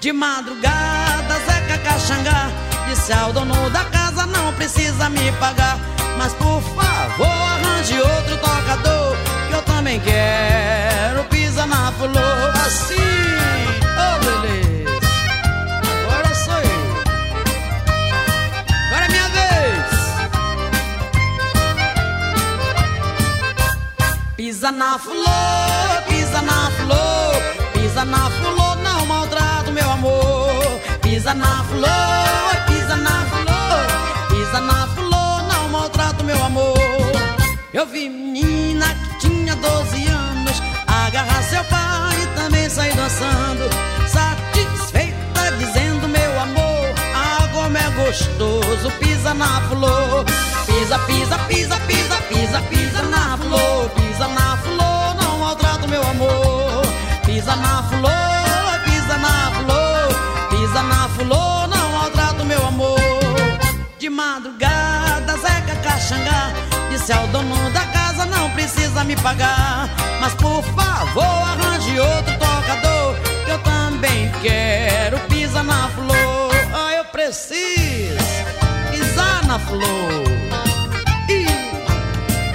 De 0.00 0.12
madrugada, 0.12 1.34
Zeca 1.46 1.78
Caxangá 1.84 2.69
ao 3.12 3.32
dono 3.32 3.70
da 3.70 3.84
casa: 3.84 4.26
Não 4.26 4.52
precisa 4.54 5.08
me 5.08 5.30
pagar, 5.32 5.78
mas 6.18 6.32
por 6.34 6.60
favor, 6.60 7.26
arranje 7.26 7.94
outro 8.00 8.36
tocador. 8.38 9.16
Que 9.48 9.54
eu 9.54 9.62
também 9.62 10.00
quero. 10.00 11.22
Pisa 11.24 11.66
na 11.66 11.92
fulô, 11.92 12.18
assim, 12.66 12.96
oh 13.96 14.18
beleza. 14.24 15.06
Agora 16.04 16.34
sou 16.34 16.54
eu. 16.54 17.02
Agora 18.86 19.04
é 19.04 19.08
minha 19.08 19.28
vez. 19.28 19.86
Pisa 24.36 24.72
na 24.72 24.98
fulô, 24.98 25.24
pisa 26.08 26.42
na 26.42 26.70
flor, 26.72 27.42
pisa 27.72 28.04
na 28.04 28.30
fulô, 28.30 28.74
não 28.82 29.06
maltrata 29.06 29.70
o 29.70 29.72
meu 29.72 29.90
amor. 29.90 30.59
Pisa 31.10 31.34
na 31.34 31.64
flor, 31.64 32.66
pisa 32.68 32.96
na 32.96 33.26
flor, 33.26 34.28
pisa 34.30 34.60
na 34.60 34.86
flor, 34.86 35.42
não 35.52 35.68
maltrata 35.70 36.22
o 36.22 36.24
meu 36.24 36.40
amor. 36.44 36.78
Eu 37.74 37.84
vi 37.84 38.08
menina 38.08 38.86
que 38.94 39.26
tinha 39.26 39.56
12 39.56 40.06
anos 40.06 40.62
agarrar 40.86 41.42
seu 41.42 41.64
pai 41.64 42.16
e 42.22 42.26
também 42.40 42.70
sair 42.70 42.94
dançando, 42.94 43.68
satisfeita 44.06 45.50
dizendo 45.58 46.08
meu 46.08 46.40
amor, 46.42 46.94
ah 47.12 47.48
como 47.52 47.76
é 47.76 47.90
gostoso, 48.06 48.88
pisa 49.00 49.34
na 49.34 49.60
flor, 49.62 50.24
pisa, 50.64 50.96
pisa, 51.00 51.38
pisa, 51.48 51.76
pisa, 51.88 52.16
pisa, 52.28 52.62
pisa 52.70 53.02
na 53.02 53.36
flor, 53.36 53.90
pisa 53.96 54.28
na 54.28 54.56
flor, 54.58 55.14
não 55.20 55.38
maltrata 55.40 55.86
o 55.86 55.88
meu 55.88 56.02
amor, 56.08 56.82
pisa 57.26 57.56
na 57.56 57.82
flor, 57.82 58.39
madrugada, 64.20 65.32
Zeca 65.38 65.74
Caxangá. 65.82 66.52
Disse 66.90 67.12
ao 67.12 67.26
dono 67.28 67.70
da 67.70 67.84
casa, 67.86 68.26
não 68.26 68.50
precisa 68.50 69.04
me 69.04 69.14
pagar 69.16 69.88
Mas 70.20 70.34
por 70.34 70.62
favor, 70.74 71.42
arranje 71.52 71.98
outro 71.98 72.32
tocador. 72.38 73.16
Eu 73.48 73.58
também 73.60 74.30
quero 74.42 75.18
pisar 75.28 75.64
na 75.64 75.88
flor. 75.88 76.50
Ah, 76.74 76.94
eu 76.94 77.04
preciso 77.06 78.18
pisar 78.90 79.46
na 79.46 79.58
flor. 79.58 80.24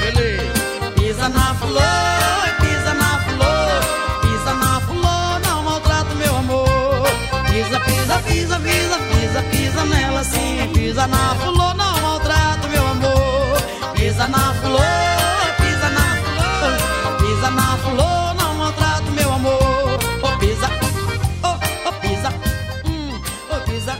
Beleza. 0.01 0.91
Pisa 0.95 1.29
na 1.29 1.55
flor, 1.55 2.45
pisa 2.61 2.93
na 2.93 3.19
flor. 3.25 4.21
Pisa 4.21 4.53
na 4.53 4.79
flor, 4.81 5.39
não 5.45 5.63
maltrata 5.63 6.13
meu 6.15 6.35
amor. 6.37 7.07
Pisa, 7.49 7.79
pisa, 7.79 8.19
pisa, 8.27 8.59
pisa, 8.59 9.04
pisa 9.43 9.85
nela 9.85 10.23
sim 10.23 10.71
Pisa 10.73 11.07
na 11.07 11.35
flor, 11.35 11.75
não 11.75 12.01
maltrata 12.01 12.67
o 12.67 12.69
meu 12.69 12.87
amor. 12.87 13.95
Pisa 13.95 14.27
na 14.27 14.53
flor, 14.55 14.81
pisa 15.57 15.89
na 15.89 16.15
flor 16.15 16.95
Pisa 17.19 17.51
na 17.51 17.77
flor, 17.77 18.35
não 18.35 18.53
maltrata 18.55 19.03
o 19.03 19.11
meu 19.11 19.33
amor. 19.33 19.99
Oh, 20.23 20.39
pisa, 20.39 20.69
oh, 21.43 21.89
oh, 21.89 21.93
pisa 22.01 22.29
hum, 22.85 23.21
Oh, 23.51 23.69
pisa, 23.69 23.91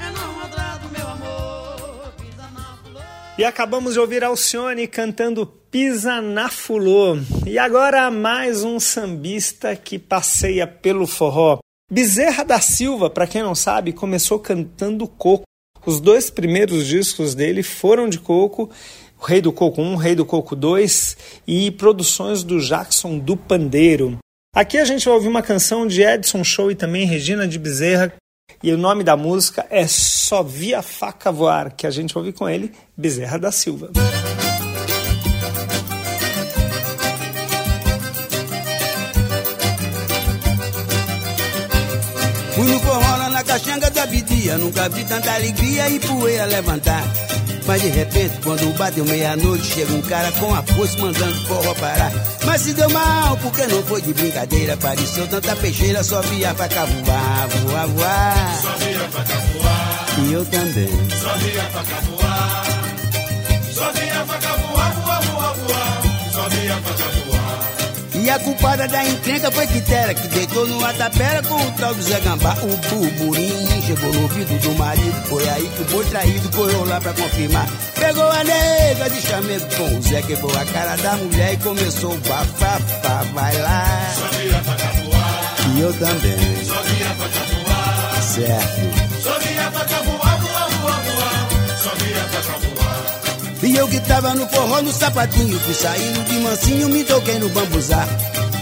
é 0.00 0.10
não 0.12 0.32
maltrata 0.34 0.86
o 0.86 0.90
meu 0.90 1.08
amor. 1.08 2.12
Pisa 2.16 2.42
na 2.54 2.76
flor. 2.82 3.02
E 3.38 3.44
acabamos 3.44 3.94
de 3.94 4.00
ouvir 4.00 4.24
Alcione 4.24 4.86
cantando 4.86 5.46
Pisa 5.46 6.20
na 6.20 6.48
Fulô. 6.48 7.18
E 7.44 7.58
agora 7.58 8.10
mais 8.10 8.62
um 8.62 8.78
sambista 8.78 9.74
que 9.74 9.98
passeia 9.98 10.66
pelo 10.66 11.06
forró. 11.06 11.63
Bezerra 11.90 12.44
da 12.44 12.60
Silva, 12.60 13.10
para 13.10 13.26
quem 13.26 13.42
não 13.42 13.54
sabe, 13.54 13.92
começou 13.92 14.38
cantando 14.38 15.06
coco. 15.06 15.44
Os 15.84 16.00
dois 16.00 16.30
primeiros 16.30 16.86
discos 16.86 17.34
dele 17.34 17.62
foram 17.62 18.08
de 18.08 18.18
coco, 18.18 18.70
Rei 19.22 19.40
do 19.40 19.52
Coco 19.52 19.82
1, 19.82 19.96
Rei 19.96 20.14
do 20.14 20.24
Coco 20.24 20.56
2 20.56 21.16
e 21.46 21.70
produções 21.70 22.42
do 22.42 22.58
Jackson 22.58 23.18
do 23.18 23.36
Pandeiro. 23.36 24.18
Aqui 24.54 24.78
a 24.78 24.84
gente 24.84 25.04
vai 25.04 25.14
ouvir 25.14 25.28
uma 25.28 25.42
canção 25.42 25.86
de 25.86 26.02
Edson 26.02 26.42
Show 26.42 26.70
e 26.70 26.74
também 26.74 27.06
Regina 27.06 27.46
de 27.46 27.58
Bezerra, 27.58 28.14
e 28.62 28.72
o 28.72 28.78
nome 28.78 29.04
da 29.04 29.16
música 29.16 29.66
é 29.68 29.86
Só 29.86 30.42
Via 30.42 30.80
Faca 30.80 31.30
Voar, 31.30 31.74
que 31.76 31.86
a 31.86 31.90
gente 31.90 32.16
ouve 32.16 32.32
com 32.32 32.48
ele, 32.48 32.72
Bezerra 32.96 33.38
da 33.38 33.52
Silva. 33.52 33.90
Forró 43.58 43.74
lá 43.74 43.84
na 43.84 43.88
caxanga 43.88 43.90
da 43.90 44.06
Bidia, 44.06 44.58
nunca 44.58 44.88
vi 44.88 45.04
tanta 45.04 45.32
alegria 45.32 45.88
e 45.88 46.00
poeira 46.00 46.44
levantar. 46.46 47.04
Mas 47.66 47.80
de 47.80 47.88
repente, 47.88 48.34
quando 48.42 48.76
bateu 48.76 49.04
meia-noite, 49.06 49.64
chega 49.64 49.92
um 49.94 50.02
cara 50.02 50.30
com 50.32 50.54
a 50.54 50.62
foice 50.62 50.98
mandando 51.00 51.46
forró 51.46 51.74
parar. 51.74 52.12
Mas 52.44 52.60
se 52.60 52.74
deu 52.74 52.90
mal, 52.90 53.36
porque 53.38 53.66
não 53.66 53.82
foi 53.84 54.02
de 54.02 54.12
brincadeira. 54.12 54.76
Pareceu 54.76 55.26
tanta 55.28 55.56
peixeira, 55.56 56.02
só 56.04 56.20
via 56.22 56.54
faca 56.54 56.84
voar, 56.84 57.48
voar, 57.48 57.86
voar. 57.88 58.58
Só 58.60 58.70
via 58.76 59.08
faca 59.10 59.34
voar, 59.34 60.06
E 60.18 60.32
eu 60.32 60.44
também. 60.44 60.88
só 61.22 61.34
via 61.38 61.62
faca 61.62 62.00
voar. 62.02 62.64
Só 63.72 63.92
via 63.92 64.26
faca 64.26 64.48
voar, 64.48 64.58
voar, 64.58 64.63
E 68.24 68.30
a 68.30 68.38
culpada 68.38 68.88
da 68.88 69.04
encrenca 69.04 69.50
foi 69.50 69.66
Quitera, 69.66 70.14
que 70.14 70.26
deitou 70.28 70.66
numa 70.66 70.94
tapera 70.94 71.42
com 71.42 71.56
o 71.56 71.72
tal 71.72 71.94
do 71.94 72.02
Zé 72.02 72.18
Gambá. 72.20 72.56
O 72.62 72.74
burburinho 72.88 73.82
chegou 73.82 74.10
no 74.14 74.22
ouvido 74.22 74.58
do 74.62 74.72
marido, 74.78 75.28
foi 75.28 75.46
aí 75.46 75.68
que 75.68 75.82
o 75.82 75.84
boi 75.84 76.04
traído 76.06 76.48
correu 76.56 76.86
lá 76.86 76.98
pra 77.02 77.12
confirmar. 77.12 77.68
Pegou 77.94 78.24
a 78.30 78.42
nega 78.42 79.10
de 79.10 79.20
chamego 79.20 79.66
com 79.76 79.98
o 79.98 80.02
Zé, 80.02 80.22
quebrou 80.22 80.56
a 80.58 80.64
cara 80.64 80.96
da 80.96 81.16
mulher 81.16 81.52
e 81.52 81.56
começou 81.58 82.14
o 82.14 82.18
bafafá. 82.20 83.24
Vai 83.34 83.58
lá. 83.58 83.84
Só 84.16 84.38
via 84.38 85.76
E 85.76 85.80
eu 85.82 85.92
também. 85.92 86.64
só 86.64 86.80
via. 86.80 88.22
Certo. 88.22 89.22
Só 89.22 89.38
via 89.38 89.70
faca 89.70 90.02
voar, 90.02 90.40
voar, 90.40 90.70
voar, 90.70 91.00
voar. 91.02 91.76
Só 91.76 91.90
via 91.96 92.24
faca 92.30 92.58
voar. 92.58 92.73
E 93.64 93.76
eu 93.76 93.88
que 93.88 93.98
tava 94.00 94.34
no 94.34 94.46
forró 94.48 94.82
no 94.82 94.92
sapatinho, 94.92 95.58
fui 95.60 95.74
saindo 95.74 96.22
de 96.24 96.34
mansinho, 96.40 96.88
me 96.88 97.02
toquei 97.02 97.38
no 97.38 97.48
bambuzá. 97.48 98.06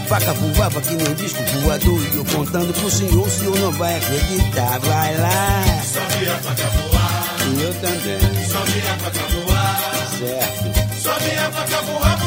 Faca 0.09 0.33
voava 0.35 0.81
que 0.81 0.95
nem 0.95 1.15
disco 1.15 1.43
voador, 1.63 2.01
e 2.13 2.17
eu 2.17 2.25
contando 2.25 2.73
pro 2.75 2.91
senhor, 2.91 3.27
o 3.27 3.31
senhor 3.31 3.59
não 3.59 3.73
vai 3.73 3.97
acreditar. 3.97 4.79
Vai 4.81 5.17
lá. 5.19 5.65
Só 5.93 6.01
via 6.19 6.35
faca 6.37 6.69
voar, 6.69 7.37
E 7.59 7.63
eu 7.63 7.75
também. 7.75 8.47
só 8.49 8.61
via 8.61 8.97
faca 8.99 9.27
voar. 9.35 10.09
Certo. 10.19 11.03
Só 11.03 11.13
via 11.19 11.51
faca 11.51 11.83
voar, 11.83 12.19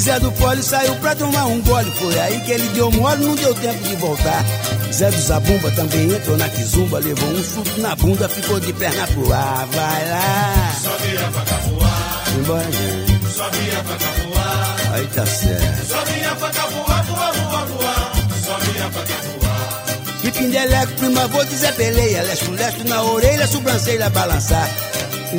Zé 0.00 0.18
do 0.20 0.30
Fole 0.32 0.62
saiu 0.62 0.94
pra 0.96 1.14
tomar 1.14 1.46
um 1.46 1.60
gole. 1.62 1.90
Foi 1.92 2.18
aí 2.18 2.40
que 2.40 2.52
ele 2.52 2.68
deu 2.68 2.90
mole, 2.90 3.24
não 3.24 3.34
deu 3.34 3.54
tempo 3.54 3.82
de 3.88 3.96
voltar. 3.96 4.44
Zé 4.92 5.10
do 5.10 5.20
Zabumba 5.20 5.70
também 5.72 6.10
entrou 6.14 6.36
na 6.36 6.48
quizumba, 6.48 6.98
levou 6.98 7.28
um 7.30 7.42
chute 7.44 7.80
na 7.80 7.94
bunda, 7.96 8.28
ficou 8.28 8.60
de 8.60 8.72
perna 8.72 9.06
pro 9.08 9.32
ar. 9.32 9.66
Vai 9.72 10.08
lá. 10.10 10.72
Só 10.82 10.90
via 10.98 11.20
faca 11.32 11.54
voar, 11.68 12.24
Embora, 12.38 12.72
gente. 12.72 13.28
só 13.36 13.50
via 13.50 13.84
faca 13.84 14.22
voar. 14.22 14.76
Aí 14.94 15.06
tá 15.08 15.26
certo. 15.26 15.86
Só 15.88 16.04
via 16.04 16.36
faca 16.36 16.62
voar, 16.68 17.02
voar, 17.04 17.32
voar, 17.32 17.66
voar. 17.66 18.12
Só 18.44 18.56
via 18.58 18.90
faca 18.90 19.14
voar. 19.40 19.84
E 20.24 20.30
Pindeleco, 20.30 20.92
prima, 20.92 21.26
vou 21.28 21.44
dizer 21.44 21.72
peleia. 21.74 22.22
Leste, 22.22 22.50
leste 22.50 22.84
na 22.84 23.02
orelha, 23.02 23.46
sobrancelha 23.46 24.10
balançar. 24.10 24.68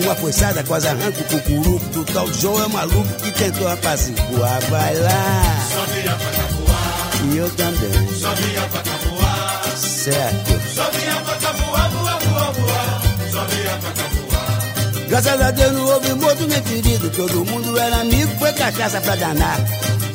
Uma 0.03 0.15
foiçada 0.15 0.63
quase 0.63 0.88
arranca 0.88 1.19
o 1.21 1.23
cucuruco 1.25 1.86
do 1.89 2.05
tal 2.05 2.31
João 2.33 2.63
é 2.63 2.67
maluco 2.67 3.13
que 3.21 3.31
tentou 3.31 3.67
apaziguar. 3.67 4.62
Vai 4.69 4.95
lá. 4.95 5.43
Só 5.71 5.86
via 5.93 6.12
faca 6.12 6.47
voar, 6.53 7.33
E 7.33 7.38
eu 7.38 7.49
também. 7.51 8.13
só 8.13 8.29
via 8.36 8.62
faca 8.62 8.91
voar. 9.10 9.63
Certo. 9.77 10.75
Só 10.75 10.89
via 10.91 11.15
faca 11.15 11.53
voar, 11.53 11.89
voar, 11.89 12.19
voar, 12.19 12.51
voar. 12.53 13.01
Só 13.31 13.43
via 13.45 13.71
faca 13.71 14.10
voar. 14.15 15.07
Graças 15.10 15.41
a 15.41 15.51
Deus 15.51 15.71
não 15.73 15.86
houve 15.88 16.13
morto 16.13 16.47
nem 16.47 16.62
ferido. 16.63 17.10
Todo 17.10 17.45
mundo 17.45 17.77
era 17.79 17.97
amigo, 18.01 18.31
foi 18.39 18.53
cachaça 18.53 19.01
pra 19.01 19.15
danar. 19.15 19.60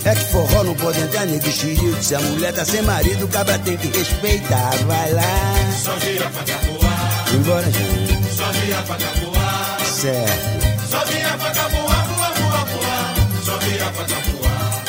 É 0.04 0.14
que 0.14 0.24
forró 0.32 0.64
não 0.64 0.74
pode 0.74 1.00
entrar 1.00 1.26
nem 1.26 1.38
de 1.38 1.52
xerido. 1.52 2.02
Se 2.02 2.14
a 2.14 2.20
mulher 2.20 2.52
tá 2.52 2.64
sem 2.64 2.82
marido, 2.82 3.24
o 3.24 3.28
cabra 3.28 3.58
tem 3.58 3.76
que 3.76 3.86
respeitar. 3.96 4.70
Vai 4.86 5.12
lá. 5.12 5.22
Só 5.82 5.92
via 5.96 6.28
faca 6.30 6.58
voar, 6.66 7.24
Embora, 7.34 7.64
gente. 7.70 8.34
só 8.36 8.50
via 8.52 8.76
faca 8.82 9.04
voar. 9.20 9.31
Certo. 10.02 10.90
Só 10.90 11.04
via 11.04 11.38
faca 11.38 11.68
voar, 11.68 12.04
voar, 12.08 12.34
voar, 12.34 12.66
voar. 12.66 13.14
Só 13.44 13.56
via 13.58 13.84
faca 13.92 14.18
voar. 14.32 14.82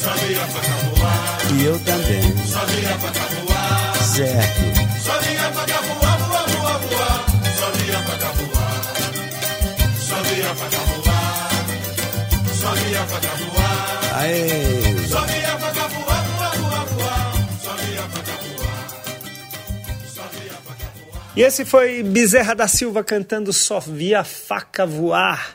Só 0.00 0.12
via 0.14 0.46
faca 0.46 0.76
voar, 0.94 1.38
E 1.58 1.64
eu 1.64 1.78
também. 1.80 2.46
só 2.46 2.64
via 2.66 2.98
faca 2.98 3.20
voar. 3.34 3.94
Certo. 4.14 5.00
Só 5.04 5.18
via 5.20 5.52
faca 5.52 5.80
voar, 5.82 6.18
voar, 6.18 6.48
voar, 6.48 6.78
voar. 6.78 7.24
Só 7.58 7.70
via 7.72 7.98
faca 8.02 8.32
voar. 8.38 8.82
Só 10.08 10.16
via 10.22 10.54
faca 10.54 10.78
voar. 10.78 11.48
Só 12.60 12.70
via 12.74 13.02
faca 13.06 13.28
voar. 13.28 13.67
Aê. 14.18 14.48
E 21.36 21.40
esse 21.40 21.64
foi 21.64 22.02
Bezerra 22.02 22.52
da 22.52 22.66
Silva 22.66 23.04
cantando 23.04 23.52
Só 23.52 23.78
Via 23.78 24.24
Faca 24.24 24.84
Voar. 24.84 25.52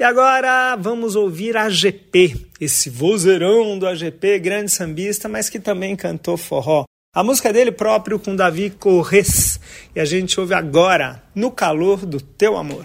E 0.00 0.02
agora 0.02 0.74
vamos 0.76 1.14
ouvir 1.14 1.58
a 1.58 1.68
GP, 1.68 2.48
esse 2.58 2.88
vozeirão 2.88 3.78
do 3.78 3.86
AGP, 3.86 4.38
grande 4.38 4.70
sambista, 4.70 5.28
mas 5.28 5.50
que 5.50 5.60
também 5.60 5.94
cantou 5.94 6.38
forró. 6.38 6.84
A 7.14 7.22
música 7.22 7.52
dele 7.52 7.70
próprio 7.70 8.18
com 8.18 8.34
Davi 8.34 8.70
Corres, 8.70 9.60
E 9.94 10.00
a 10.00 10.06
gente 10.06 10.40
ouve 10.40 10.54
agora, 10.54 11.22
No 11.34 11.50
Calor 11.50 12.06
do 12.06 12.18
Teu 12.18 12.56
Amor. 12.56 12.84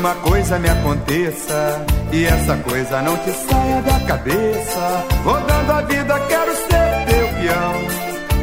Uma 0.00 0.14
coisa 0.14 0.58
me 0.58 0.68
aconteça 0.68 1.84
e 2.10 2.24
essa 2.24 2.56
coisa 2.56 3.02
não 3.02 3.16
te 3.18 3.30
saia 3.32 3.82
da 3.82 4.00
cabeça. 4.06 5.04
Rodando 5.22 5.72
a 5.72 5.82
vida, 5.82 6.18
quero 6.20 6.56
ser 6.56 7.04
teu 7.06 7.28
peão, 7.28 7.74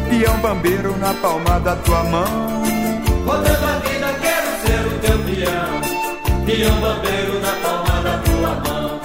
peão 0.09 0.37
bambeiro 0.37 0.95
na 0.97 1.13
palma 1.15 1.59
da 1.59 1.75
tua 1.77 2.03
mão. 2.03 2.63
Rodando 3.25 3.65
a 3.65 3.79
vida, 3.79 4.15
quero 4.21 4.47
ser 4.61 4.85
o 4.85 4.99
teu 4.99 5.17
peão, 5.25 6.45
peão 6.45 6.79
bambeiro 6.79 7.39
na 7.41 7.51
palma 7.63 8.01
da 8.03 8.17
tua 8.19 8.71
mão. 8.71 9.01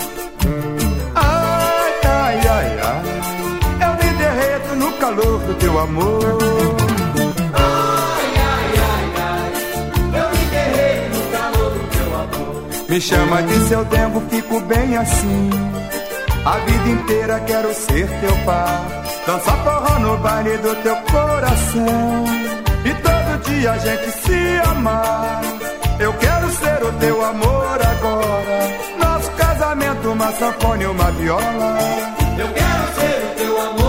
Ai, 1.15 1.93
ai, 2.05 2.49
ai, 2.49 2.81
ai, 2.85 3.89
eu 3.89 3.93
me 3.95 4.19
derreto 4.19 4.77
no 4.77 4.93
calor 4.99 5.41
do 5.41 5.55
teu 5.55 5.79
amor. 5.79 6.42
Me 12.93 13.01
chama 13.01 13.43
de 13.45 13.55
seu 13.69 13.83
dengo, 13.87 14.21
fico 14.29 14.61
bem 14.61 14.99
assim. 14.99 15.49
A 16.45 16.59
vida 16.59 16.91
inteira 16.91 17.41
quero 17.41 17.73
ser 17.73 18.07
teu 18.21 18.37
par. 18.45 18.85
Dançar 19.27 19.57
forró 19.65 19.99
no 19.99 20.19
baile 20.19 20.59
do 20.59 20.75
teu 20.83 20.97
coração. 21.11 22.25
E 22.85 22.93
todo 22.93 23.45
dia 23.49 23.73
a 23.73 23.79
gente 23.79 24.11
se 24.11 24.69
amar. 24.69 25.41
Eu 25.99 26.13
quero 26.19 26.51
ser 26.51 26.85
o 26.85 26.93
teu 27.01 27.25
amor 27.25 27.79
agora. 27.81 28.61
Nosso 28.99 29.31
casamento, 29.39 30.11
uma 30.11 30.31
sanfona 30.33 30.83
e 30.83 30.87
uma 30.87 31.11
viola. 31.13 31.79
Eu 32.39 32.49
quero 32.53 32.95
ser 33.01 33.25
o 33.25 33.35
teu 33.39 33.61
amor 33.71 33.82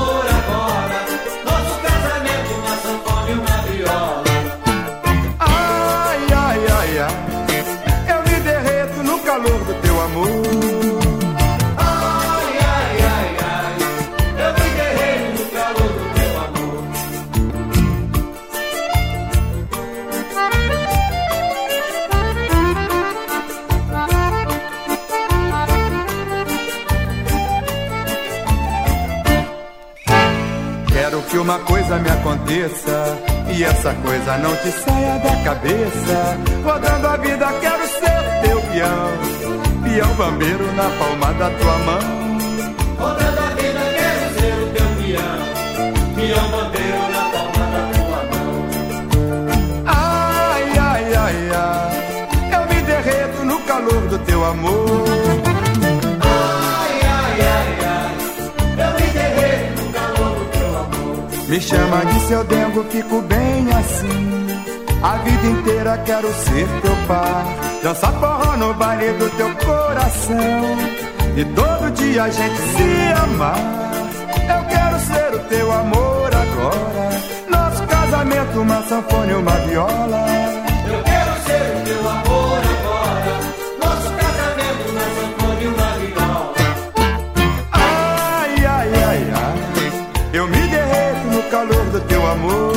coisa 31.93 31.99
me 31.99 32.10
aconteça 32.10 33.19
e 33.56 33.63
essa 33.63 33.93
coisa 33.93 34.38
não 34.38 34.56
te 34.56 34.71
saia 34.71 35.19
da 35.19 35.43
cabeça. 35.43 36.38
Rodando 36.63 37.08
a 37.08 37.17
vida, 37.17 37.45
quero 37.62 37.88
ser 37.88 38.47
teu 38.47 38.62
peão, 38.62 39.12
peão 39.84 40.15
bambeiro 40.15 40.73
na 40.73 40.89
palma 40.89 41.34
da 41.34 41.49
tua 41.51 41.77
mão. 41.79 41.99
Rodando 42.97 43.39
a 43.39 43.49
vida, 43.49 43.79
quero 43.97 44.34
ser 44.39 44.53
o 44.53 44.67
teu 44.73 44.88
peão, 45.03 45.39
peão 46.15 46.49
bandeiro 46.49 47.03
na 47.12 47.23
palma 47.29 47.65
da 47.73 47.84
tua 47.93 48.21
mão. 48.32 48.51
Ai, 49.86 50.77
ai, 50.79 51.13
ai, 51.15 51.38
ai, 51.53 51.93
eu 52.53 52.75
me 52.75 52.82
derreto 52.82 53.45
no 53.45 53.60
calor 53.62 54.01
do 54.08 54.17
teu 54.19 54.45
amor. 54.45 55.02
Me 61.53 61.61
chama 61.61 62.03
de 62.03 62.19
seu 62.21 62.43
dengo, 62.45 62.83
fico 62.85 63.21
bem 63.21 63.67
assim. 63.77 64.57
A 65.03 65.17
vida 65.17 65.47
inteira 65.49 66.01
quero 66.03 66.27
ser 66.33 66.67
teu 66.81 66.95
par. 67.07 67.45
Dançar 67.83 68.11
forró 68.13 68.57
no 68.57 68.73
baile 68.73 69.13
do 69.19 69.29
teu 69.37 69.55
coração. 69.57 70.37
E 71.37 71.45
todo 71.45 71.91
dia 71.91 72.23
a 72.23 72.29
gente 72.31 72.57
se 72.57 73.13
amar. 73.21 73.55
Eu 74.49 74.63
quero 74.67 74.99
ser 75.01 75.35
o 75.35 75.39
teu 75.47 75.71
amor 75.71 76.31
agora. 76.33 77.21
Nosso 77.47 77.83
casamento, 77.83 78.59
uma 78.59 78.81
sanfona 78.87 79.31
e 79.31 79.35
uma 79.35 79.51
viola. 79.51 80.52
Amor. 92.33 92.73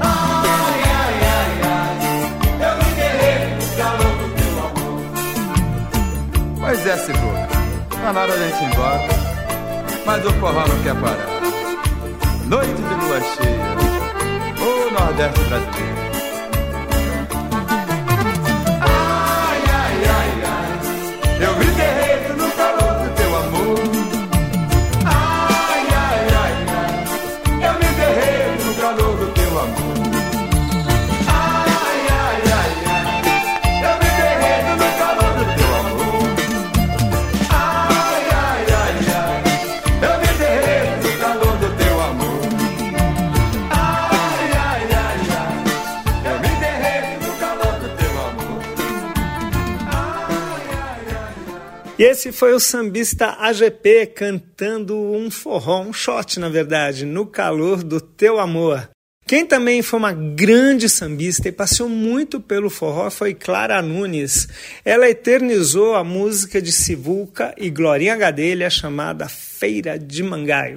Ai, 0.00 0.80
ai, 1.00 1.16
ai, 1.38 1.52
ai. 1.64 1.94
Eu 2.66 2.74
me 2.78 2.90
derreto 2.94 3.54
no 3.54 3.68
calor 3.76 4.12
do 4.18 4.26
teu 4.36 4.54
amor. 4.66 5.00
Pois 6.60 6.80
é, 6.86 6.96
segura. 6.96 7.48
Tá 7.90 8.12
na 8.12 8.20
hora 8.20 8.36
da 8.36 8.48
gente 8.48 8.62
ir 8.62 8.66
embora. 8.72 9.08
Mas 10.04 10.26
o 10.26 10.32
forró 10.32 10.66
não 10.66 10.82
quer 10.82 10.94
parar. 10.96 11.28
Noite 12.46 12.74
de 12.74 12.94
lua 12.94 13.20
cheia. 13.20 13.72
O 14.60 14.90
Nordeste 14.92 15.40
brasileiro. 15.44 15.91
Esse 52.22 52.30
foi 52.30 52.54
o 52.54 52.60
sambista 52.60 53.30
AGP 53.30 54.06
cantando 54.06 54.96
um 54.96 55.28
forró, 55.28 55.80
um 55.82 55.92
shot 55.92 56.38
na 56.38 56.48
verdade, 56.48 57.04
no 57.04 57.26
calor 57.26 57.82
do 57.82 58.00
teu 58.00 58.38
amor. 58.38 58.88
Quem 59.26 59.44
também 59.44 59.82
foi 59.82 59.98
uma 59.98 60.12
grande 60.12 60.88
sambista 60.88 61.48
e 61.48 61.52
passeou 61.52 61.88
muito 61.88 62.40
pelo 62.40 62.70
forró 62.70 63.10
foi 63.10 63.34
Clara 63.34 63.82
Nunes. 63.82 64.46
Ela 64.84 65.08
eternizou 65.08 65.96
a 65.96 66.04
música 66.04 66.62
de 66.62 66.70
Sivuca 66.70 67.52
e 67.58 67.68
Glorinha 67.68 68.14
Gadelha 68.14 68.70
chamada 68.70 69.28
Feira 69.28 69.98
de 69.98 70.22
Mangaio. 70.22 70.76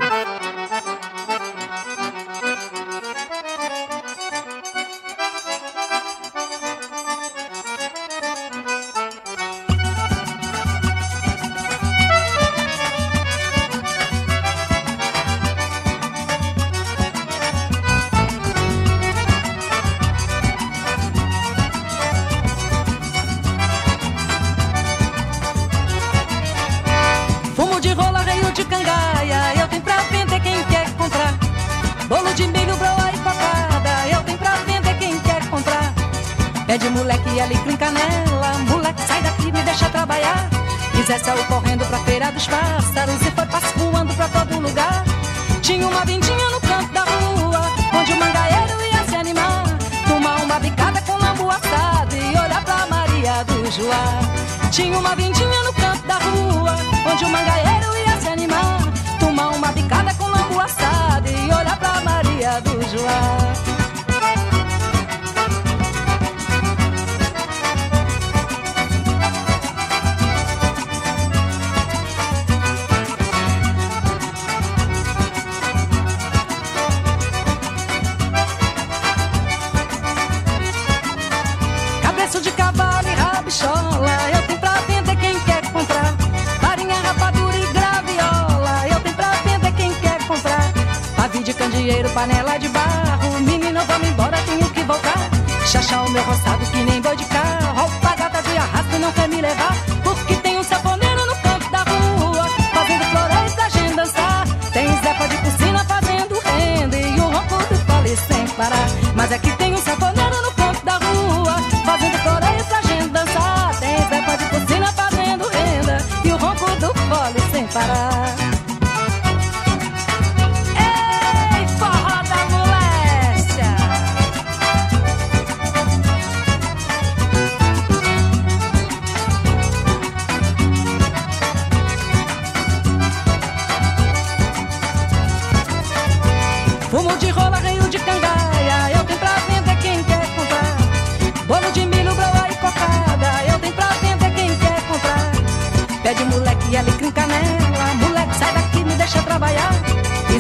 De 91.86 91.92
candeeiro, 91.92 92.10
panela 92.10 92.58
de 92.58 92.68
barro. 92.70 93.40
Menina, 93.42 93.84
vamos 93.86 94.08
embora, 94.08 94.38
tenho 94.46 94.70
que 94.72 94.84
voltar. 94.84 95.30
Chachá 95.68 96.02
o 96.02 96.10
meu 96.10 96.24
roçado 96.24 96.66
que 96.66 96.84
nem 96.84 97.02
boi 97.02 97.16
de 97.16 97.26
carro. 97.26 97.80
Alpagata 97.80 98.42
de 98.42 98.58
arrasto 98.58 99.00
não 99.00 99.12
quer 99.12 99.30
me 99.30 99.42
levar. 99.42 99.76
Porque 100.04 100.36
tem 100.38 100.58
um 100.58 100.64
saponeiro 100.64 101.26
no 101.26 101.36
canto 101.38 101.70
da 101.70 101.84
rua. 101.84 102.48
Fazendo 102.74 103.06
florais 103.06 103.54
pra 103.54 103.70
gente 103.70 103.96
dançar. 103.96 104.48
Tem 104.74 104.88
Zepa 104.88 105.28
de 105.28 105.38
piscina 105.38 105.86
fazendo 105.86 106.40
renda. 106.40 106.98
E 106.98 107.20
o 107.20 107.30
ronco 107.30 107.58
do 107.58 107.76
fole 107.86 108.18
sem 108.28 108.48
parar. 108.56 108.95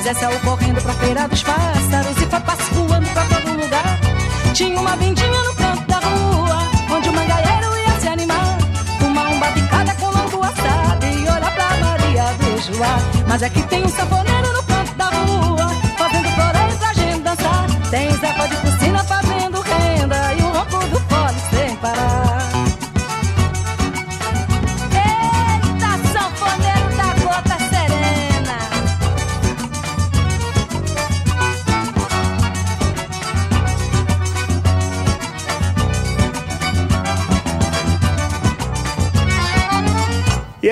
Zé 0.06 0.14
saiu 0.14 0.40
correndo 0.42 0.80
pra 0.84 0.94
feira 0.94 1.28
dos 1.28 1.42
pássaros 1.42 2.22
e 2.22 2.26
foi 2.28 2.40
passo 2.42 2.76
voando 2.76 3.10
pra 3.10 3.26
todo 3.26 3.60
lugar. 3.60 4.00
Tinha 4.54 4.80
uma 4.80 4.96
vendinha 4.98 5.44
no 5.44 5.56
canto 5.56 5.82
da 5.88 5.98
rua, 5.98 6.60
onde 6.96 7.10
o 7.10 7.14
mangaeiro 7.14 7.76
ia 7.76 8.00
se 8.00 8.08
animar. 8.10 8.58
Fumar 9.00 9.28
um 9.32 9.40
babicada 9.40 9.96
com 9.96 10.06
longo 10.06 10.44
assado 10.44 11.06
e 11.08 11.22
olhar 11.24 11.56
pra 11.56 11.78
Maria 11.78 12.26
do 12.34 12.62
Joá. 12.62 13.00
Mas 13.28 13.42
é 13.42 13.50
que 13.50 13.64
tem 13.64 13.84
um 13.84 13.90
sanfoneiro 13.90 14.35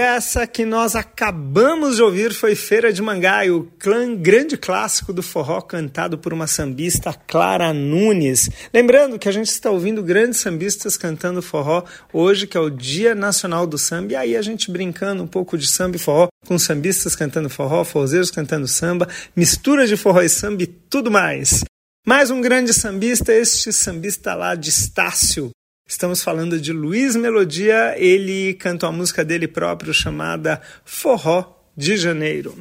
essa 0.04 0.46
que 0.46 0.66
nós 0.66 0.96
acabamos 0.96 1.96
de 1.96 2.04
ouvir 2.04 2.34
foi 2.34 2.56
Feira 2.56 2.92
de 2.92 3.02
Mangaio, 3.02 3.58
o 3.58 3.64
clã 3.80 4.14
grande 4.14 4.58
clássico 4.58 5.14
do 5.14 5.24
forró 5.24 5.62
cantado 5.62 6.18
por 6.18 6.34
uma 6.34 6.46
sambista 6.46 7.14
Clara 7.14 7.74
Nunes. 7.74 8.50
Lembrando 8.74 9.18
que 9.18 9.30
a 9.30 9.32
gente 9.32 9.48
está 9.48 9.72
ouvindo 9.72 10.04
grandes 10.04 10.42
sambistas 10.42 10.98
cantando 10.98 11.42
forró 11.42 11.86
hoje, 12.12 12.46
que 12.46 12.58
é 12.58 12.60
o 12.60 12.70
Dia 12.70 13.16
Nacional 13.16 13.66
do 13.66 13.78
Samba, 13.78 14.12
e 14.12 14.16
aí 14.18 14.36
a 14.36 14.42
gente 14.42 14.70
brincando 14.70 15.24
um 15.24 15.28
pouco 15.28 15.58
de 15.58 15.66
samba 15.66 15.96
e 15.96 16.00
forró, 16.00 16.28
com 16.46 16.60
sambistas 16.60 17.16
cantando 17.16 17.50
forró, 17.50 17.86
forrozeiros 17.86 18.30
cantando 18.30 18.68
samba, 18.68 19.08
mistura 19.34 19.88
de 19.88 19.96
forró 19.96 20.22
e 20.22 20.30
samba 20.30 20.64
e 20.64 20.68
tudo 20.68 21.10
mais. 21.10 21.64
Mais 22.06 22.30
um 22.30 22.42
grande 22.42 22.74
sambista, 22.74 23.34
este 23.34 23.72
sambista 23.72 24.36
lá 24.36 24.56
de 24.56 24.70
Estácio, 24.70 25.52
Estamos 25.86 26.24
falando 26.24 26.60
de 26.60 26.72
Luiz 26.72 27.16
Melodia, 27.16 27.96
ele 27.98 28.54
canta 28.54 28.88
uma 28.88 28.98
música 28.98 29.24
dele 29.24 29.48
próprio 29.48 29.94
chamada 29.94 30.62
Forró 30.86 31.60
de 31.76 31.98
Janeiro. 31.98 32.56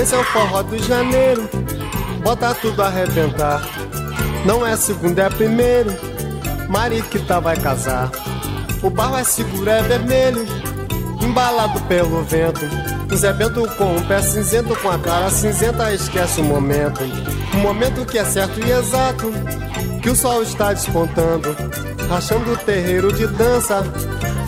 Esse 0.00 0.14
é 0.14 0.18
o 0.18 0.24
forró 0.24 0.62
do 0.62 0.78
janeiro, 0.78 1.48
bota 2.22 2.54
tudo 2.54 2.82
a 2.82 2.86
arrebentar. 2.86 3.62
Não 4.44 4.66
é 4.66 4.76
segundo, 4.76 5.18
é 5.18 5.28
primeiro, 5.30 5.90
que 7.10 7.18
tá 7.20 7.40
vai 7.40 7.56
casar. 7.56 8.10
O 8.82 8.90
barro 8.90 9.16
é 9.16 9.24
seguro, 9.24 9.70
é 9.70 9.82
vermelho, 9.82 10.44
embalado 11.22 11.80
pelo 11.82 12.22
vento. 12.22 12.60
Zé 13.14 13.32
Bento 13.32 13.68
com 13.76 13.96
um 13.96 14.02
pé 14.02 14.20
cinzento, 14.22 14.74
com 14.76 14.90
a 14.90 14.98
cara 14.98 15.30
cinzenta, 15.30 15.92
esquece 15.92 16.40
o 16.40 16.44
momento. 16.44 17.00
Um 17.54 17.60
momento 17.60 18.06
que 18.06 18.18
é 18.18 18.24
certo 18.24 18.58
e 18.60 18.70
exato, 18.70 19.30
que 20.02 20.10
o 20.10 20.16
sol 20.16 20.42
está 20.42 20.72
despontando, 20.72 21.54
rachando 22.08 22.52
o 22.52 22.56
terreiro 22.56 23.12
de 23.12 23.26
dança, 23.26 23.82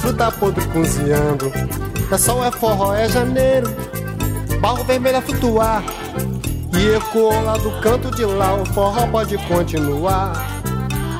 fruta 0.00 0.32
podre 0.32 0.64
cozinhando. 0.68 1.52
É 2.10 2.18
sol, 2.18 2.44
é 2.44 2.50
forró, 2.50 2.94
é 2.94 3.08
janeiro, 3.08 3.68
barro 4.60 4.84
vermelho 4.84 5.18
a 5.18 5.22
flutuar. 5.22 5.82
E 6.76 6.96
ecoou 6.96 7.40
lá 7.44 7.56
do 7.56 7.70
canto 7.80 8.10
de 8.10 8.24
lá, 8.24 8.54
o 8.54 8.64
forró 8.66 9.06
pode 9.06 9.38
continuar. 9.46 10.32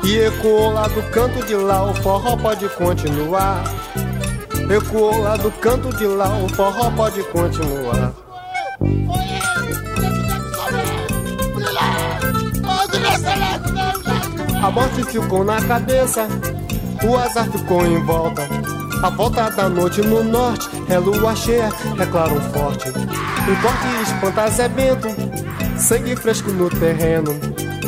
E 0.03 0.17
ecoou 0.17 0.71
lá 0.73 0.87
do 0.87 1.01
canto 1.11 1.45
de 1.45 1.55
lá, 1.55 1.89
o 1.89 1.93
forró 1.95 2.35
pode 2.35 2.67
continuar. 2.69 3.63
Ecoou 4.69 5.21
lá 5.21 5.37
do 5.37 5.51
canto 5.51 5.95
de 5.95 6.05
lá, 6.05 6.37
o 6.37 6.49
forró 6.49 6.89
pode 6.91 7.21
continuar. 7.25 8.13
A 14.63 14.71
morte 14.71 15.03
ficou 15.03 15.43
na 15.43 15.61
cabeça, 15.61 16.27
o 17.07 17.15
azar 17.15 17.49
ficou 17.51 17.85
em 17.85 18.03
volta. 18.03 18.47
A 19.03 19.09
volta 19.11 19.51
da 19.51 19.69
noite 19.69 20.01
no 20.01 20.23
norte 20.23 20.67
é 20.89 20.97
lua 20.97 21.35
cheia, 21.35 21.69
é 21.99 22.05
claro 22.07 22.41
forte. 22.51 22.89
Um 22.89 23.55
corte 23.61 24.01
espanta 24.01 24.49
Zé 24.49 24.67
Bento, 24.67 25.07
sangue 25.77 26.15
fresco 26.15 26.49
no 26.49 26.69
terreno. 26.71 27.39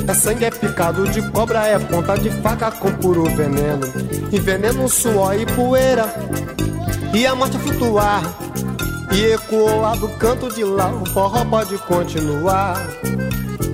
É 0.07 0.13
sangue, 0.13 0.45
é 0.45 0.49
picado 0.49 1.05
de 1.09 1.21
cobra, 1.31 1.67
é 1.67 1.77
ponta 1.77 2.17
de 2.17 2.29
faca 2.41 2.71
com 2.71 2.91
puro 2.93 3.25
veneno. 3.25 3.85
E 4.31 4.39
veneno, 4.39 4.87
suor 4.87 5.35
e 5.35 5.45
poeira, 5.45 6.05
e 7.13 7.27
a 7.27 7.35
morte 7.35 7.57
a 7.57 7.59
flutuar. 7.59 8.21
E 9.11 9.33
ecoou 9.33 9.81
lá 9.81 9.95
do 9.95 10.07
canto 10.17 10.53
de 10.53 10.63
lá, 10.63 10.91
o 10.91 11.05
forró 11.07 11.43
pode 11.43 11.77
continuar. 11.79 12.77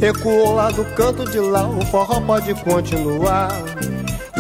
Ecoou 0.02 0.56
lá 0.56 0.72
do 0.72 0.84
canto 0.96 1.30
de 1.30 1.40
lá, 1.40 1.68
o 1.68 1.86
forró 1.86 2.20
pode 2.22 2.54
continuar. 2.64 3.50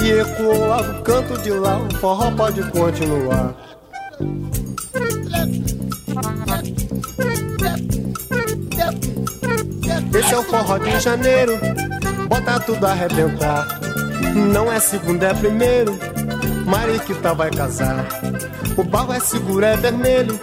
E 0.01 0.11
ecoou 0.11 0.67
lá 0.67 0.81
do 0.81 1.01
canto 1.03 1.37
de 1.41 1.51
lá, 1.51 1.77
o 1.77 1.95
forró 1.97 2.31
pode 2.31 2.63
continuar. 2.71 3.55
Esse 10.23 10.33
é 10.33 10.37
o 10.37 10.43
forró 10.43 10.77
de 10.77 10.99
janeiro, 10.99 11.59
bota 12.27 12.59
tudo 12.61 12.85
a 12.85 12.91
arrebentar. 12.91 13.67
Não 14.33 14.71
é 14.71 14.79
segundo, 14.79 15.21
é 15.21 15.33
primeiro, 15.33 15.99
Mariquita 16.65 17.33
vai 17.33 17.51
casar. 17.51 18.05
O 18.77 18.83
barro 18.83 19.13
é 19.13 19.19
seguro, 19.19 19.65
é 19.65 19.75
vermelho, 19.75 20.39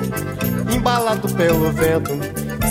embalado 0.73 1.29
pelo 1.35 1.73
vento. 1.73 2.13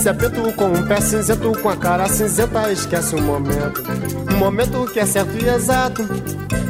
Se 0.01 0.07
é 0.07 0.14
preto 0.14 0.53
com 0.53 0.68
um 0.68 0.88
pé 0.88 1.01
cinzento, 1.01 1.51
com 1.62 1.70
a 1.70 1.76
cara 1.76 2.07
cinzenta, 2.07 2.72
esquece 2.72 3.16
o 3.16 3.22
momento. 3.22 3.84
Um 4.32 4.38
momento 4.38 4.86
que 4.93 4.99
é 4.99 5.05
certo 5.05 5.36
e 5.36 5.49
exato, 5.49 6.07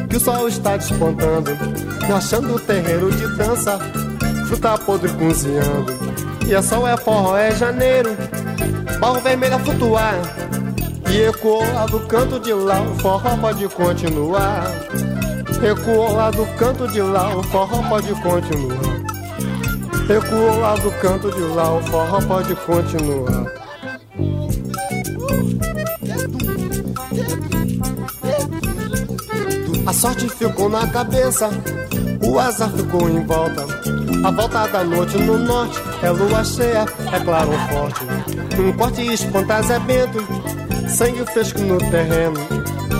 que 0.10 0.18
o 0.18 0.20
sol 0.20 0.48
está 0.48 0.78
despontando, 0.78 1.52
achando 2.16 2.56
o 2.56 2.60
terreiro 2.60 3.12
de 3.12 3.28
dança, 3.36 3.78
fruta 4.48 4.78
podre 4.80 5.12
cozinhando. 5.12 5.94
E 6.48 6.56
é 6.56 6.62
sol, 6.62 6.88
é 6.88 6.98
forró, 6.98 7.38
é 7.38 7.52
janeiro, 7.52 8.18
barro 9.00 9.22
vermelho 9.22 9.56
a 9.56 9.60
flutuar. 9.60 10.16
E 11.10 11.22
ecoou 11.22 11.64
lá 11.74 11.86
do 11.86 12.00
canto 12.02 12.40
de 12.40 12.54
lá, 12.54 12.82
o 12.82 12.96
forró 13.00 13.36
pode 13.38 13.68
continuar. 13.70 14.64
Ecoou 15.64 16.14
lá 16.14 16.30
do 16.30 16.46
canto 16.58 16.88
de 16.88 17.02
lá, 17.02 17.36
o 17.36 17.44
forró 17.44 17.82
pode 17.90 18.14
continuar. 18.22 19.00
Ecoou 20.10 20.60
lá 20.60 20.76
do 20.76 20.92
canto 21.02 21.32
de 21.32 21.42
lá, 21.42 21.74
o 21.76 21.82
forró 21.84 22.22
pode 22.22 22.56
continuar. 22.56 23.46
A 29.88 29.94
sorte 29.94 30.30
ficou 30.30 30.70
na 30.70 30.86
cabeça, 30.88 31.50
o 32.24 32.40
azar 32.40 32.70
ficou 32.70 33.10
em 33.10 33.26
volta. 33.26 33.66
A 34.24 34.32
volta 34.32 34.68
da 34.68 34.84
noite 34.84 35.18
no 35.18 35.40
norte 35.40 35.80
é 36.04 36.12
lua 36.12 36.44
cheia, 36.44 36.86
é 37.12 37.20
claro 37.20 37.52
forte. 37.72 38.19
Um 38.60 38.74
corte 38.74 39.02
espanta 39.14 39.62
Zé 39.62 39.80
Bento, 39.80 40.20
sangue 40.90 41.26
fresco 41.32 41.60
no 41.62 41.78
terreno. 41.78 42.40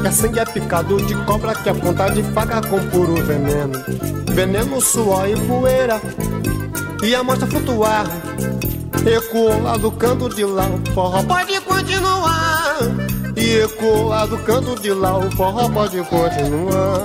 Que 0.02 0.10
sangue 0.10 0.40
é 0.40 0.46
picado 0.46 0.96
de 1.06 1.14
cobra, 1.26 1.54
que 1.54 1.68
é 1.68 1.74
ponta 1.74 2.10
de 2.10 2.24
faca 2.24 2.62
com 2.62 2.80
puro 2.88 3.16
veneno. 3.26 3.74
Veneno, 4.34 4.80
suor 4.80 5.28
e 5.28 5.36
poeira, 5.36 6.02
e 7.04 7.14
a 7.14 7.22
mostra 7.22 7.46
flutuar. 7.46 8.06
Ecoou 9.06 9.62
lá 9.62 9.76
do 9.76 9.92
canto 9.92 10.30
de 10.30 10.46
lá, 10.46 10.66
o 10.66 10.94
forró 10.94 11.24
pode 11.24 11.60
continuar. 11.62 12.78
E 13.36 13.60
ecoou 13.60 14.08
lá 14.08 14.26
do 14.26 14.38
canto 14.40 14.82
de 14.82 14.92
lá, 14.92 15.20
o 15.20 15.30
forró 15.32 15.70
pode 15.70 15.98
continuar. 16.04 17.02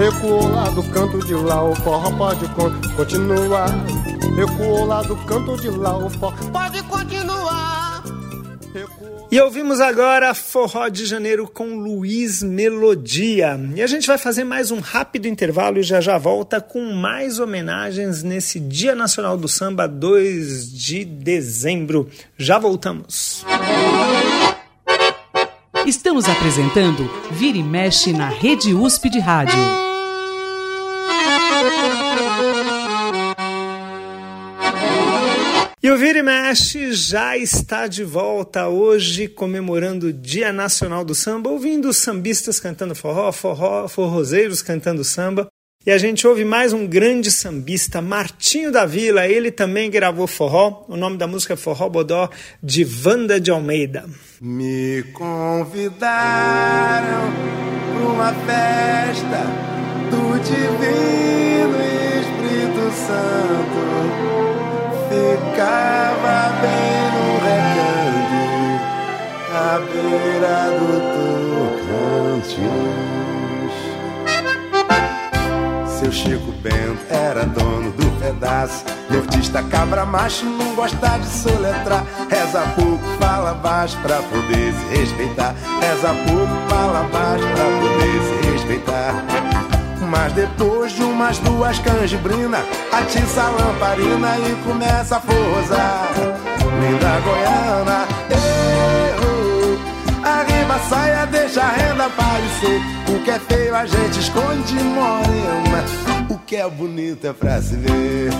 Ecoou 0.00 0.48
lá 0.48 0.64
do 0.70 0.82
canto 0.84 1.24
de 1.24 1.34
lá, 1.34 1.62
o 1.62 1.76
forró 1.76 2.10
pode 2.10 2.48
con 2.48 2.72
continuar. 2.96 3.70
Ecoou 4.38 4.86
lá 4.86 5.02
do 5.02 5.16
canto 5.24 5.60
de 5.60 5.68
lá, 5.68 5.96
o 5.98 6.08
forró 6.08 6.32
pode 6.50 6.82
continuar. 6.84 8.02
E 9.30 9.40
ouvimos 9.40 9.80
agora 9.80 10.34
Forró 10.34 10.88
de 10.88 11.06
Janeiro 11.06 11.48
com 11.48 11.74
Luiz 11.76 12.42
Melodia. 12.42 13.58
E 13.74 13.82
a 13.82 13.86
gente 13.86 14.06
vai 14.06 14.18
fazer 14.18 14.44
mais 14.44 14.70
um 14.70 14.80
rápido 14.80 15.26
intervalo 15.26 15.78
e 15.78 15.82
já 15.82 16.00
já 16.00 16.18
volta 16.18 16.60
com 16.60 16.92
mais 16.92 17.38
homenagens 17.38 18.22
nesse 18.22 18.60
Dia 18.60 18.94
Nacional 18.94 19.36
do 19.38 19.48
Samba, 19.48 19.86
2 19.86 20.70
de 20.72 21.04
dezembro. 21.04 22.08
Já 22.36 22.58
voltamos. 22.58 23.44
Estamos 25.86 26.28
apresentando 26.28 27.10
Vira 27.30 27.58
e 27.58 27.62
Mexe 27.62 28.12
na 28.12 28.28
Rede 28.28 28.74
USP 28.74 29.08
de 29.08 29.18
Rádio. 29.18 29.58
E 35.82 35.90
o 35.90 35.98
Vira 35.98 36.20
e 36.20 36.22
Mexe 36.22 36.92
já 36.92 37.36
está 37.36 37.88
de 37.88 38.04
volta 38.04 38.68
hoje, 38.68 39.26
comemorando 39.26 40.06
o 40.06 40.12
Dia 40.12 40.52
Nacional 40.52 41.04
do 41.04 41.12
Samba, 41.12 41.50
ouvindo 41.50 41.92
sambistas 41.92 42.60
cantando 42.60 42.94
forró, 42.94 43.32
forró, 43.32 43.88
forrozeiros 43.88 44.62
cantando 44.62 45.02
samba. 45.02 45.48
E 45.84 45.90
a 45.90 45.98
gente 45.98 46.24
ouve 46.24 46.44
mais 46.44 46.72
um 46.72 46.86
grande 46.86 47.32
sambista, 47.32 48.00
Martinho 48.00 48.70
da 48.70 48.86
Vila. 48.86 49.26
Ele 49.26 49.50
também 49.50 49.90
gravou 49.90 50.28
forró. 50.28 50.84
O 50.88 50.96
nome 50.96 51.16
da 51.18 51.26
música 51.26 51.54
é 51.54 51.56
Forró 51.56 51.88
Bodó, 51.88 52.30
de 52.62 52.86
Wanda 53.04 53.40
de 53.40 53.50
Almeida. 53.50 54.08
Me 54.40 55.02
convidaram 55.12 56.12
para 57.92 58.06
uma 58.06 58.32
festa 58.46 59.46
do 60.12 60.38
Divino 60.44 61.80
Espírito 62.20 62.92
Santo. 63.04 64.41
Ficava 65.12 66.38
bem 66.62 66.96
no 67.12 67.28
recanto, 67.44 68.40
à 69.52 69.76
beira 69.92 70.58
do 70.78 70.88
Tocantins. 72.48 73.74
Seu 75.98 76.10
Chico 76.10 76.50
Bento 76.62 77.04
era 77.10 77.44
dono 77.44 77.90
do 77.92 78.10
pedaço. 78.18 78.86
Nortista 79.10 79.62
cabra 79.64 80.06
macho, 80.06 80.46
não 80.46 80.74
gosta 80.74 81.18
de 81.18 81.26
soletrar. 81.26 82.06
Reza 82.30 82.62
pouco, 82.74 83.04
fala 83.20 83.52
baixo 83.52 83.98
pra 83.98 84.16
poder 84.16 84.72
se 84.72 84.96
respeitar. 84.96 85.54
Reza 85.78 86.14
pouco, 86.26 86.54
fala 86.70 87.02
baixo 87.12 87.44
pra 87.48 87.64
poder 87.82 88.22
se 88.22 88.34
respeitar. 88.50 89.61
Mas 90.12 90.30
depois 90.34 90.92
de 90.92 91.02
umas 91.02 91.38
duas 91.38 91.78
canjibrina, 91.78 92.58
atiça 92.92 93.44
a 93.44 93.48
lamparina 93.48 94.36
e 94.40 94.54
começa 94.62 95.16
a 95.16 95.20
forrosar. 95.20 96.12
Linda 96.80 97.18
Goiana, 97.20 98.06
eu, 98.30 99.78
arriba 100.22 100.78
saia, 100.90 101.24
deixa 101.24 101.62
a 101.62 101.70
renda 101.70 102.04
aparecer. 102.04 102.78
O 103.08 103.24
que 103.24 103.30
é 103.30 103.38
feio 103.38 103.74
a 103.74 103.86
gente 103.86 104.20
esconde 104.20 104.74
morena, 104.74 105.82
o 106.28 106.36
que 106.40 106.56
é 106.56 106.68
bonito 106.68 107.26
é 107.26 107.32
pra 107.32 107.62
se 107.62 107.76
ver. 107.76 108.30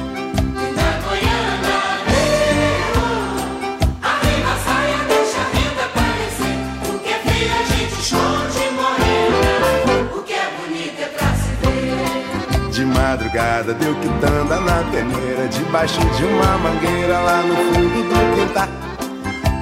Madrugada 13.32 13.74
deu 13.74 13.94
quitanda 13.94 14.60
na 14.60 14.84
peneira 14.90 15.48
Debaixo 15.48 16.00
de 16.00 16.24
uma 16.24 16.58
mangueira 16.58 17.18
lá 17.20 17.42
no 17.42 17.56
fundo 17.56 18.02
do 18.08 18.36
quintal. 18.36 18.68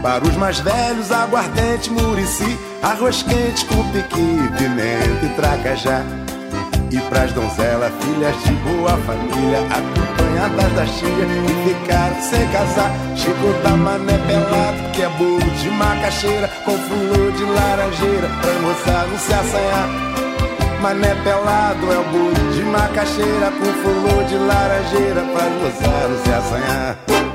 Para 0.02 0.24
os 0.24 0.36
mais 0.36 0.58
velhos, 0.60 1.12
aguardente, 1.12 1.90
murici 1.90 2.58
Arroz 2.82 3.22
quente 3.22 3.64
com 3.66 3.82
piqui, 3.90 4.50
pimenta 4.58 5.26
e 5.26 5.28
tracajá. 5.36 6.02
E 6.90 6.98
pras 7.02 7.32
donzelas, 7.32 7.92
filhas 8.00 8.34
de 8.42 8.52
boa 8.52 8.96
família 9.06 9.60
Acompanhadas 9.70 10.72
da 10.72 10.84
tia 10.86 11.08
que 11.08 11.68
ficaram 11.68 12.22
sem 12.22 12.48
casar. 12.48 12.90
Chico 13.14 13.52
da 13.62 13.76
mané 13.76 14.18
pelado, 14.26 14.90
que 14.92 15.02
é 15.02 15.08
bolo 15.10 15.38
de 15.38 15.70
macaxeira 15.70 16.48
Com 16.64 16.76
flor 16.76 17.32
de 17.32 17.44
laranjeira, 17.44 18.28
pra 18.40 18.52
moça 18.60 19.06
não 19.06 19.18
se 19.18 19.32
assanhar 19.32 20.09
Mané 20.80 21.14
pelado 21.16 21.92
é 21.92 21.98
o 21.98 22.04
bolo 22.04 22.52
de 22.54 22.62
macaxeira 22.62 23.50
Com 23.50 23.72
flor 23.82 24.24
de 24.24 24.36
laranjeira 24.36 25.20
pra 25.20 25.44
gozar, 25.58 26.08
não 26.08 26.24
se 26.24 26.32
assanhar 26.32 27.29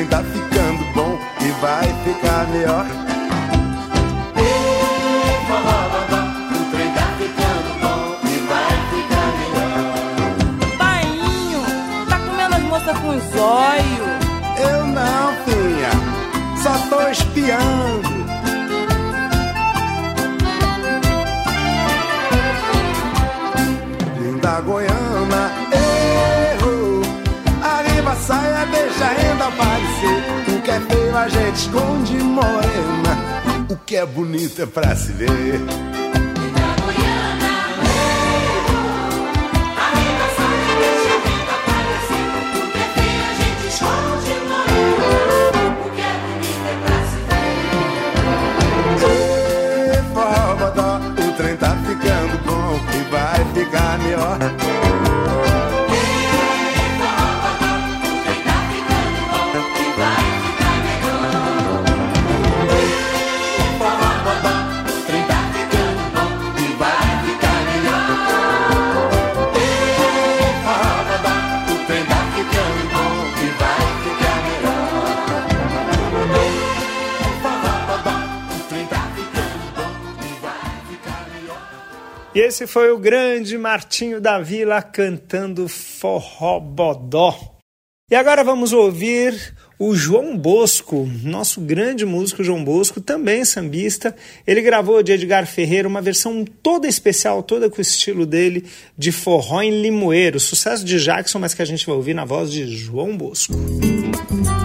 trem 0.00 0.06
tá 0.06 0.22
ficando 0.22 0.84
bom 0.94 1.18
E 1.40 1.50
vai 1.60 1.84
ficar 2.04 2.46
melhor. 2.48 2.86
O 6.52 6.70
trem 6.70 6.90
tá 6.92 7.06
ficando 7.18 7.70
bom 7.80 8.16
E 8.24 8.38
vai 8.48 8.72
ficar 8.92 9.28
melhor. 9.40 10.78
Tainho, 10.78 11.60
tá 12.08 12.18
comendo 12.18 12.54
as 12.56 12.62
moças 12.62 12.98
com 12.98 13.08
os 13.08 13.40
olhos. 13.40 14.20
Eu 14.58 14.86
não, 14.86 15.32
filha 15.44 15.90
Só 16.62 16.72
tô 16.88 17.08
espiando 17.08 17.79
a 31.20 31.28
gente 31.28 31.56
esconde 31.56 32.14
morena 32.14 33.66
O 33.68 33.76
que 33.76 33.96
é 33.96 34.06
bonito 34.06 34.62
é 34.62 34.66
pra 34.66 34.96
se 34.96 35.12
ver. 35.12 35.60
Arriba 53.90 54.46
a 54.46 54.79
Esse 82.42 82.66
foi 82.66 82.90
o 82.90 82.96
grande 82.96 83.58
Martinho 83.58 84.18
da 84.18 84.40
Vila 84.40 84.80
cantando 84.80 85.68
Forró 85.68 86.58
Bodó. 86.58 87.38
E 88.10 88.14
agora 88.14 88.42
vamos 88.42 88.72
ouvir 88.72 89.54
O 89.78 89.94
João 89.94 90.38
Bosco, 90.38 91.06
nosso 91.22 91.60
grande 91.60 92.06
músico 92.06 92.42
João 92.42 92.64
Bosco, 92.64 92.98
também 92.98 93.44
sambista, 93.44 94.16
ele 94.46 94.62
gravou 94.62 95.02
de 95.02 95.12
Edgar 95.12 95.46
Ferreira 95.46 95.86
uma 95.86 96.00
versão 96.00 96.42
toda 96.62 96.88
especial, 96.88 97.42
toda 97.42 97.68
com 97.68 97.76
o 97.76 97.82
estilo 97.82 98.24
dele, 98.24 98.64
de 98.96 99.12
forró 99.12 99.60
em 99.60 99.82
limoeiro, 99.82 100.40
sucesso 100.40 100.82
de 100.82 100.98
Jackson, 100.98 101.38
mas 101.38 101.52
que 101.52 101.60
a 101.60 101.66
gente 101.66 101.86
vai 101.86 101.94
ouvir 101.94 102.14
na 102.14 102.24
voz 102.24 102.50
de 102.50 102.66
João 102.74 103.18
Bosco. 103.18 103.52
No 103.52 104.59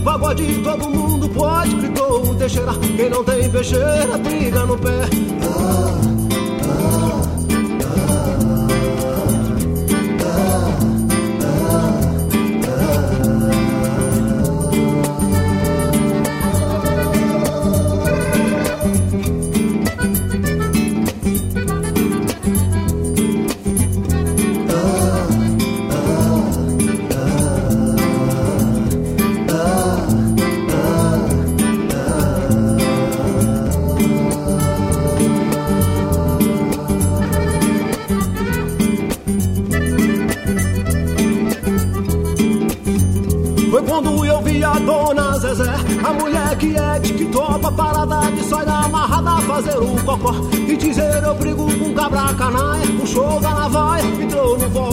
pagode 0.00 0.62
Todo 0.62 0.90
mundo 0.90 1.28
pode, 1.30 1.74
gritou 1.76 2.34
Teixeira 2.36 2.72
Quem 2.96 3.10
não 3.10 3.24
tem 3.24 3.50
peixeira, 3.50 4.18
briga 4.18 4.66
no 4.66 4.78
pé. 4.78 5.00
Foi 5.42 6.19
E 50.68 50.76
dizer 50.76 51.22
eu 51.22 51.34
brigo 51.34 51.66
com 51.78 51.94
cabra 51.94 52.32
canai 52.34 52.82
da 53.40 53.54
navaia, 53.54 54.04
entrou 54.04 54.58
no 54.58 54.68
vó 54.68 54.89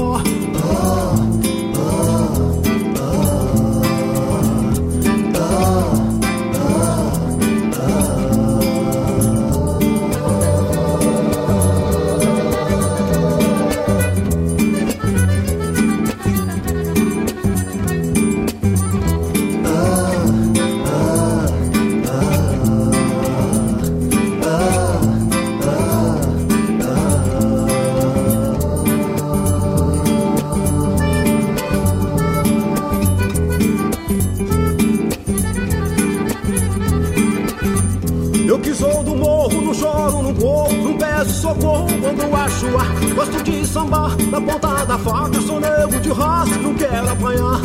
Sou 38.78 39.04
do 39.04 39.16
morro, 39.16 39.60
não 39.60 39.74
choro, 39.74 40.22
não 40.22 40.34
corro, 40.36 40.72
não 40.76 40.98
peço 41.00 41.42
socorro 41.42 41.88
quando 42.00 42.36
acho 42.36 42.68
ar. 42.78 43.16
Gosto 43.16 43.44
de 43.44 43.66
sambar 43.66 44.16
na 44.30 44.40
ponta 44.40 44.86
da 44.86 44.98
faca, 45.00 45.42
sou 45.42 45.60
nego 45.60 46.00
de 46.00 46.12
raça, 46.12 46.56
não 46.58 46.76
quero 46.76 47.10
apanhar. 47.10 47.57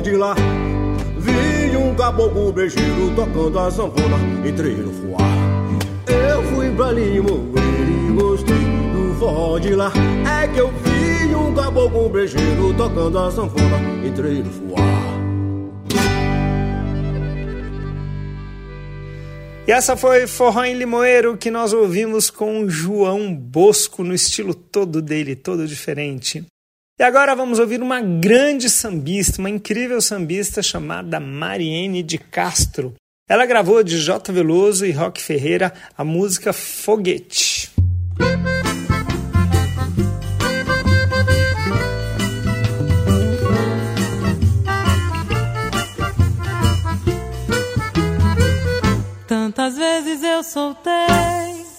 De 0.00 0.12
lá. 0.12 0.34
Vi 1.18 1.76
um 1.76 1.94
caboclo 1.94 2.52
brejeiro 2.52 3.12
tocando 3.14 3.58
a 3.58 3.70
sanfona, 3.70 4.16
entrei 4.46 4.76
no 4.76 4.92
fuá. 4.92 5.20
Eu 6.06 6.42
fui 6.44 6.70
pra 6.70 6.92
Limoeiro 6.92 7.48
e 8.08 8.12
gostei 8.12 8.56
do 8.56 9.14
forró 9.18 9.58
de 9.58 9.74
lá. 9.74 9.92
É 10.42 10.48
que 10.48 10.58
eu 10.58 10.68
vi 10.68 11.34
um 11.34 11.54
caboclo 11.54 12.08
brejeiro 12.08 12.74
tocando 12.74 13.18
a 13.18 13.30
sanfona, 13.30 13.78
entrei 14.04 14.42
no 14.42 14.50
fuá. 14.50 14.80
E 19.68 19.72
essa 19.72 19.96
foi 19.96 20.26
Forró 20.26 20.64
em 20.64 20.74
Limoeiro 20.74 21.36
que 21.36 21.48
nós 21.48 21.72
ouvimos 21.72 22.28
com 22.28 22.68
João 22.68 23.32
Bosco 23.32 24.02
no 24.02 24.12
estilo 24.12 24.52
todo 24.52 25.00
dele, 25.00 25.36
todo 25.36 25.64
diferente. 25.64 26.44
E 27.00 27.02
agora 27.02 27.34
vamos 27.34 27.58
ouvir 27.58 27.80
uma 27.80 27.98
grande 27.98 28.68
sambista, 28.68 29.38
uma 29.38 29.48
incrível 29.48 30.02
sambista 30.02 30.62
chamada 30.62 31.18
Mariene 31.18 32.02
de 32.02 32.18
Castro. 32.18 32.92
Ela 33.26 33.46
gravou 33.46 33.82
de 33.82 33.98
J. 33.98 34.30
Veloso 34.30 34.84
e 34.84 34.92
Rock 34.92 35.18
Ferreira 35.22 35.72
a 35.96 36.04
música 36.04 36.52
Foguete. 36.52 37.70
Tantas 49.26 49.74
vezes 49.78 50.22
eu 50.22 50.44
soltei 50.44 50.90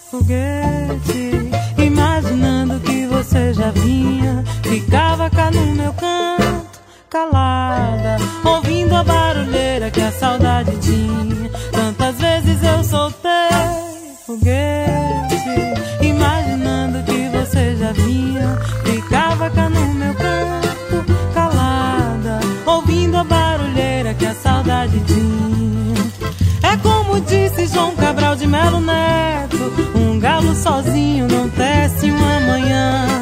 foguete, 0.09 1.31
imaginando 1.77 2.79
que 2.79 3.05
você 3.05 3.53
já 3.53 3.69
vinha. 3.69 4.43
Ficava 4.71 5.29
cá 5.29 5.51
no 5.51 5.65
meu 5.75 5.91
canto, 5.91 6.79
calada, 7.09 8.15
ouvindo 8.45 8.95
a 8.95 9.03
barulheira 9.03 9.91
que 9.91 9.99
a 9.99 10.13
saudade 10.13 10.71
tinha. 10.77 11.49
Tantas 11.73 12.15
vezes 12.17 12.63
eu 12.63 12.81
soltei 12.81 13.91
foguete, 14.25 16.05
imaginando 16.07 17.03
que 17.03 17.27
você 17.37 17.75
já 17.75 17.91
vinha. 17.91 18.57
Ficava 18.85 19.49
cá 19.49 19.69
no 19.69 19.93
meu 19.93 20.13
canto, 20.13 21.33
calada, 21.33 22.39
ouvindo 22.65 23.17
a 23.17 23.25
barulheira 23.25 24.13
que 24.13 24.25
a 24.25 24.33
saudade 24.33 24.97
tinha. 25.01 26.31
É 26.63 26.77
como 26.77 27.19
disse 27.19 27.67
João 27.67 27.93
Cabral 27.97 28.37
de 28.37 28.47
Melo 28.47 28.79
Neto: 28.79 29.57
Um 29.97 30.17
galo 30.17 30.55
sozinho 30.55 31.27
não 31.27 31.49
tece 31.49 32.09
uma 32.09 32.39
manhã. 32.39 33.21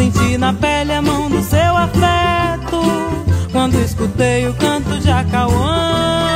Senti 0.00 0.38
na 0.38 0.50
pele 0.54 0.79
seu 1.50 1.76
afeto. 1.76 2.80
Quando 3.50 3.74
escutei 3.80 4.46
o 4.46 4.54
canto 4.54 4.96
de 5.00 5.10
Acauã, 5.10 6.30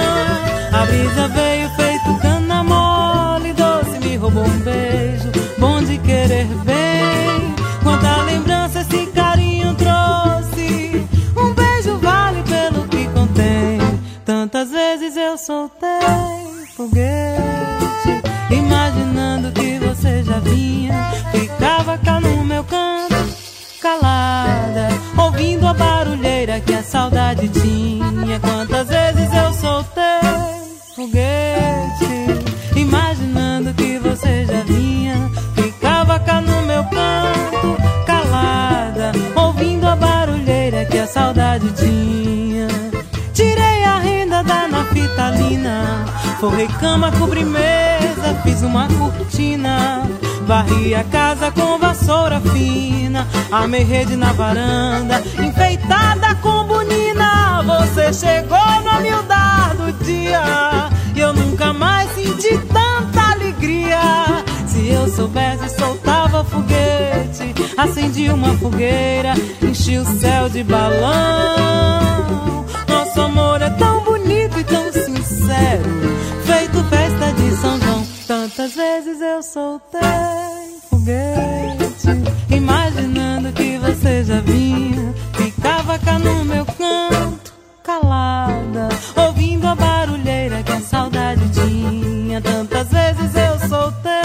a 0.72 0.84
brisa 0.86 1.28
veio 1.28 1.70
feito 1.76 1.93
forrei 46.45 46.68
cama, 46.68 47.11
cobri 47.12 47.42
mesa, 47.42 48.34
fiz 48.42 48.61
uma 48.61 48.86
cortina. 48.88 50.03
Varri 50.47 50.95
a 50.95 51.03
casa 51.05 51.51
com 51.51 51.78
vassoura 51.78 52.38
fina, 52.38 53.26
armei 53.51 53.82
rede 53.82 54.14
na 54.14 54.30
varanda, 54.34 55.22
enfeitada 55.42 56.34
com 56.42 56.64
bonina. 56.64 57.62
Você 57.62 58.12
chegou 58.12 58.59
no 58.82 58.99
humildade 58.99 59.76
do 59.78 60.05
dia, 60.05 60.90
e 61.14 61.20
eu 61.20 61.32
nunca 61.32 61.72
mais 61.72 62.14
senti 62.14 62.59
tanta 62.59 63.32
alegria. 63.32 64.45
Se 64.66 64.86
eu 64.86 65.09
soubesse, 65.09 65.78
soltava 65.78 66.45
foguete, 66.45 67.55
acendi 67.78 68.28
uma 68.28 68.53
fogueira, 68.59 69.32
enchi 69.62 69.97
o 69.97 70.05
céu 70.05 70.51
de 70.51 70.62
balão. 70.62 72.66
Nosso 72.86 73.18
amor 73.18 73.62
é 73.62 73.70
tão 73.70 74.05
bonito 74.05 74.61
e 74.61 74.64
tão 74.64 74.92
sincero, 74.92 76.03
Tantas 78.64 78.76
vezes 78.76 79.20
eu 79.20 79.42
soltei 79.42 80.00
foguete, 80.88 82.56
imaginando 82.56 83.52
que 83.52 83.76
você 83.76 84.24
já 84.24 84.40
vinha, 84.40 85.14
ficava 85.34 85.98
cá 85.98 86.18
no 86.18 86.46
meu 86.46 86.64
canto, 86.64 87.52
calada, 87.82 88.88
ouvindo 89.16 89.66
a 89.66 89.74
barulheira 89.74 90.62
que 90.62 90.72
a 90.72 90.80
saudade 90.80 91.42
tinha. 91.50 92.40
Tantas 92.40 92.88
vezes 92.88 93.34
eu 93.34 93.68
soltei 93.68 94.22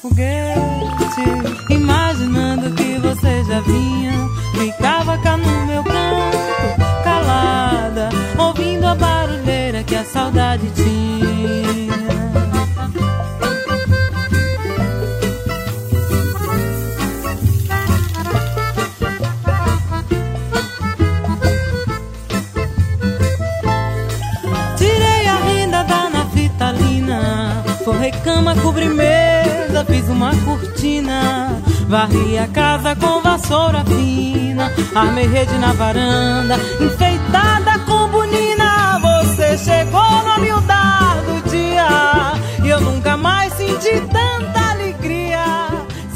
foguete, 0.00 1.72
imaginando 1.72 2.74
que 2.74 2.98
você 2.98 3.44
já 3.44 3.60
vinha, 3.60 4.01
forrei 28.54 28.54
cama, 28.54 28.62
cobri 28.62 28.88
mesa, 28.88 29.84
fiz 29.84 30.08
uma 30.08 30.34
cortina. 30.44 31.62
Varri 31.88 32.38
a 32.38 32.48
casa 32.48 32.96
com 32.96 33.20
vassoura 33.20 33.84
fina, 33.84 34.72
armei 34.94 35.26
rede 35.26 35.56
na 35.58 35.72
varanda, 35.72 36.56
enfeitada 36.80 37.78
com 37.80 38.08
bonina. 38.08 38.98
Você 38.98 39.58
chegou 39.58 40.00
no 40.00 40.36
humildade 40.36 41.26
do 41.26 41.50
dia, 41.50 42.64
e 42.64 42.68
eu 42.68 42.80
nunca 42.80 43.16
mais 43.16 43.52
senti 43.54 44.00
tanta 44.10 44.70
alegria. 44.70 45.44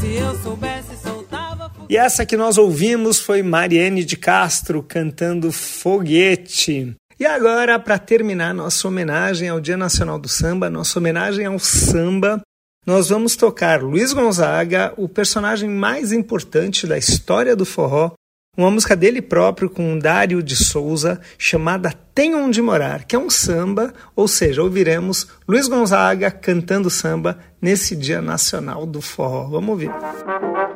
Se 0.01 0.15
eu 0.15 0.35
soubesse, 0.43 0.97
soltava 1.03 1.71
E 1.91 1.97
essa 1.97 2.25
que 2.25 2.37
nós 2.37 2.57
ouvimos 2.57 3.19
foi 3.19 3.43
Mariane 3.43 4.05
de 4.05 4.17
Castro 4.17 4.83
cantando 4.83 5.53
Foguete. 5.53 6.97
E 7.19 7.25
agora, 7.25 7.79
para 7.79 7.99
terminar 7.99 8.53
nossa 8.53 8.87
homenagem 8.87 9.49
ao 9.49 9.59
Dia 9.59 9.77
Nacional 9.77 10.19
do 10.19 10.29
Samba, 10.29 10.69
nossa 10.69 10.99
homenagem 10.99 11.47
ao 11.47 11.59
samba, 11.59 12.43
nós 12.87 13.09
vamos 13.09 13.35
tocar 13.37 13.83
Luiz 13.83 14.13
Gonzaga, 14.13 14.93
o 14.99 15.09
personagem 15.09 15.69
mais 15.69 16.13
importante 16.13 16.87
da 16.87 16.99
história 16.99 17.57
do 17.57 17.65
forró, 17.65 18.13
uma 18.55 18.71
música 18.71 18.95
dele 18.95 19.23
próprio 19.23 19.71
com 19.71 19.99
Dário 19.99 20.43
de 20.43 20.57
Souza, 20.57 21.19
chamada 21.39 21.91
Tem 22.15 22.35
Onde 22.35 22.61
Morar, 22.61 23.05
que 23.05 23.17
é 23.17 23.19
um 23.19 23.31
samba, 23.31 23.95
ou 24.15 24.29
seja, 24.29 24.63
ouviremos 24.63 25.27
Luiz 25.49 25.69
Gonzaga 25.69 26.31
cantando 26.31 26.91
samba 26.91 27.39
nesse 27.63 27.97
Dia 27.97 28.21
Nacional 28.21 28.85
do 28.85 29.01
Forró. 29.01 29.45
Vamos 29.45 29.71
ouvir. 29.71 29.91
Barracão 29.91 30.76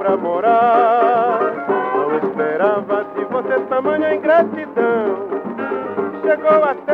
pra 0.00 0.16
morar. 0.16 1.40
Não 1.94 2.16
esperava 2.16 3.04
de 3.14 3.24
você 3.26 3.60
tamanha 3.68 4.14
ingratidão. 4.14 5.28
Chegou 6.22 6.64
até 6.64 6.89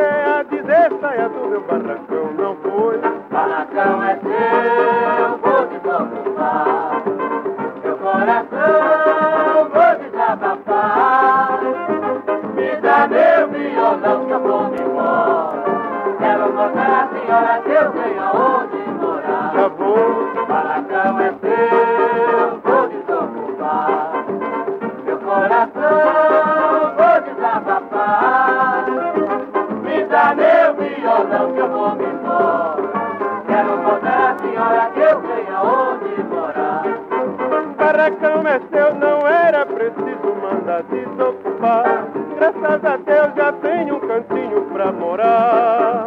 Barracão 38.17 38.47
é 38.47 38.59
seu, 38.71 38.95
não 38.95 39.27
era 39.27 39.65
preciso 39.65 40.35
mandar 40.41 40.83
desocupar. 40.83 42.07
Graças 42.35 42.85
a 42.85 42.97
Deus 42.97 43.35
já 43.35 43.51
tenho 43.53 43.95
um 43.95 43.99
cantinho 43.99 44.61
pra 44.73 44.91
morar. 44.91 46.05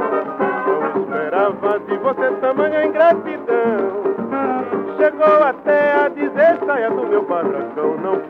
Não 0.66 1.02
esperava 1.02 1.78
de 1.80 1.96
você 1.98 2.30
tamanha 2.40 2.86
ingratidão. 2.86 4.00
Chegou 4.96 5.42
até 5.44 6.04
a 6.04 6.08
dizer 6.08 6.58
saia 6.66 6.90
do 6.90 7.06
meu 7.06 7.22
barracão, 7.22 7.96
não 7.98 8.20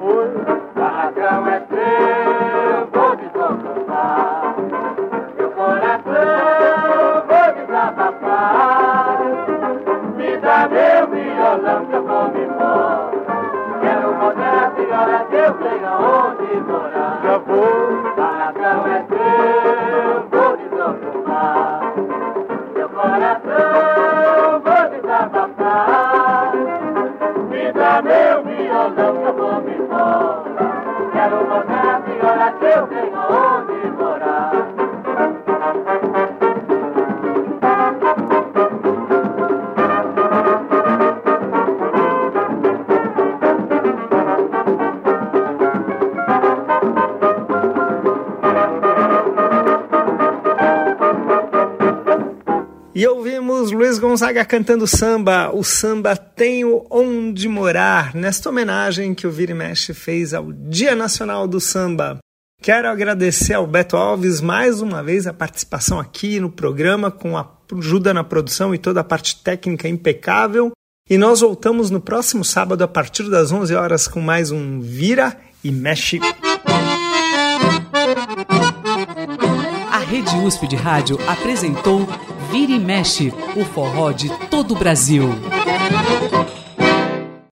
Gonzaga 54.10 54.44
cantando 54.44 54.88
samba, 54.88 55.52
o 55.54 55.62
samba 55.62 56.16
Tenho 56.16 56.84
Onde 56.90 57.46
Morar, 57.48 58.12
nesta 58.12 58.48
homenagem 58.48 59.14
que 59.14 59.24
o 59.24 59.30
Vira 59.30 59.52
e 59.52 59.54
Mexe 59.54 59.94
fez 59.94 60.34
ao 60.34 60.52
Dia 60.52 60.96
Nacional 60.96 61.46
do 61.46 61.60
Samba. 61.60 62.18
Quero 62.60 62.88
agradecer 62.88 63.54
ao 63.54 63.68
Beto 63.68 63.96
Alves 63.96 64.40
mais 64.40 64.80
uma 64.80 65.00
vez 65.00 65.28
a 65.28 65.32
participação 65.32 66.00
aqui 66.00 66.40
no 66.40 66.50
programa, 66.50 67.08
com 67.08 67.38
a 67.38 67.48
ajuda 67.78 68.12
na 68.12 68.24
produção 68.24 68.74
e 68.74 68.78
toda 68.78 68.98
a 69.00 69.04
parte 69.04 69.36
técnica 69.44 69.86
impecável. 69.86 70.72
E 71.08 71.16
nós 71.16 71.40
voltamos 71.40 71.88
no 71.88 72.00
próximo 72.00 72.44
sábado 72.44 72.82
a 72.82 72.88
partir 72.88 73.30
das 73.30 73.52
11 73.52 73.72
horas 73.76 74.08
com 74.08 74.20
mais 74.20 74.50
um 74.50 74.80
Vira 74.80 75.36
e 75.62 75.70
Mexe. 75.70 76.18
A 79.92 79.98
Rede 79.98 80.34
USP 80.38 80.66
de 80.66 80.74
Rádio 80.74 81.16
apresentou 81.28 82.08
Vira 82.50 82.72
e 82.72 82.78
Mexe, 82.80 83.32
o 83.56 83.64
forró 83.64 84.10
de 84.10 84.28
todo 84.48 84.74
o 84.74 84.76
Brasil. 84.76 85.30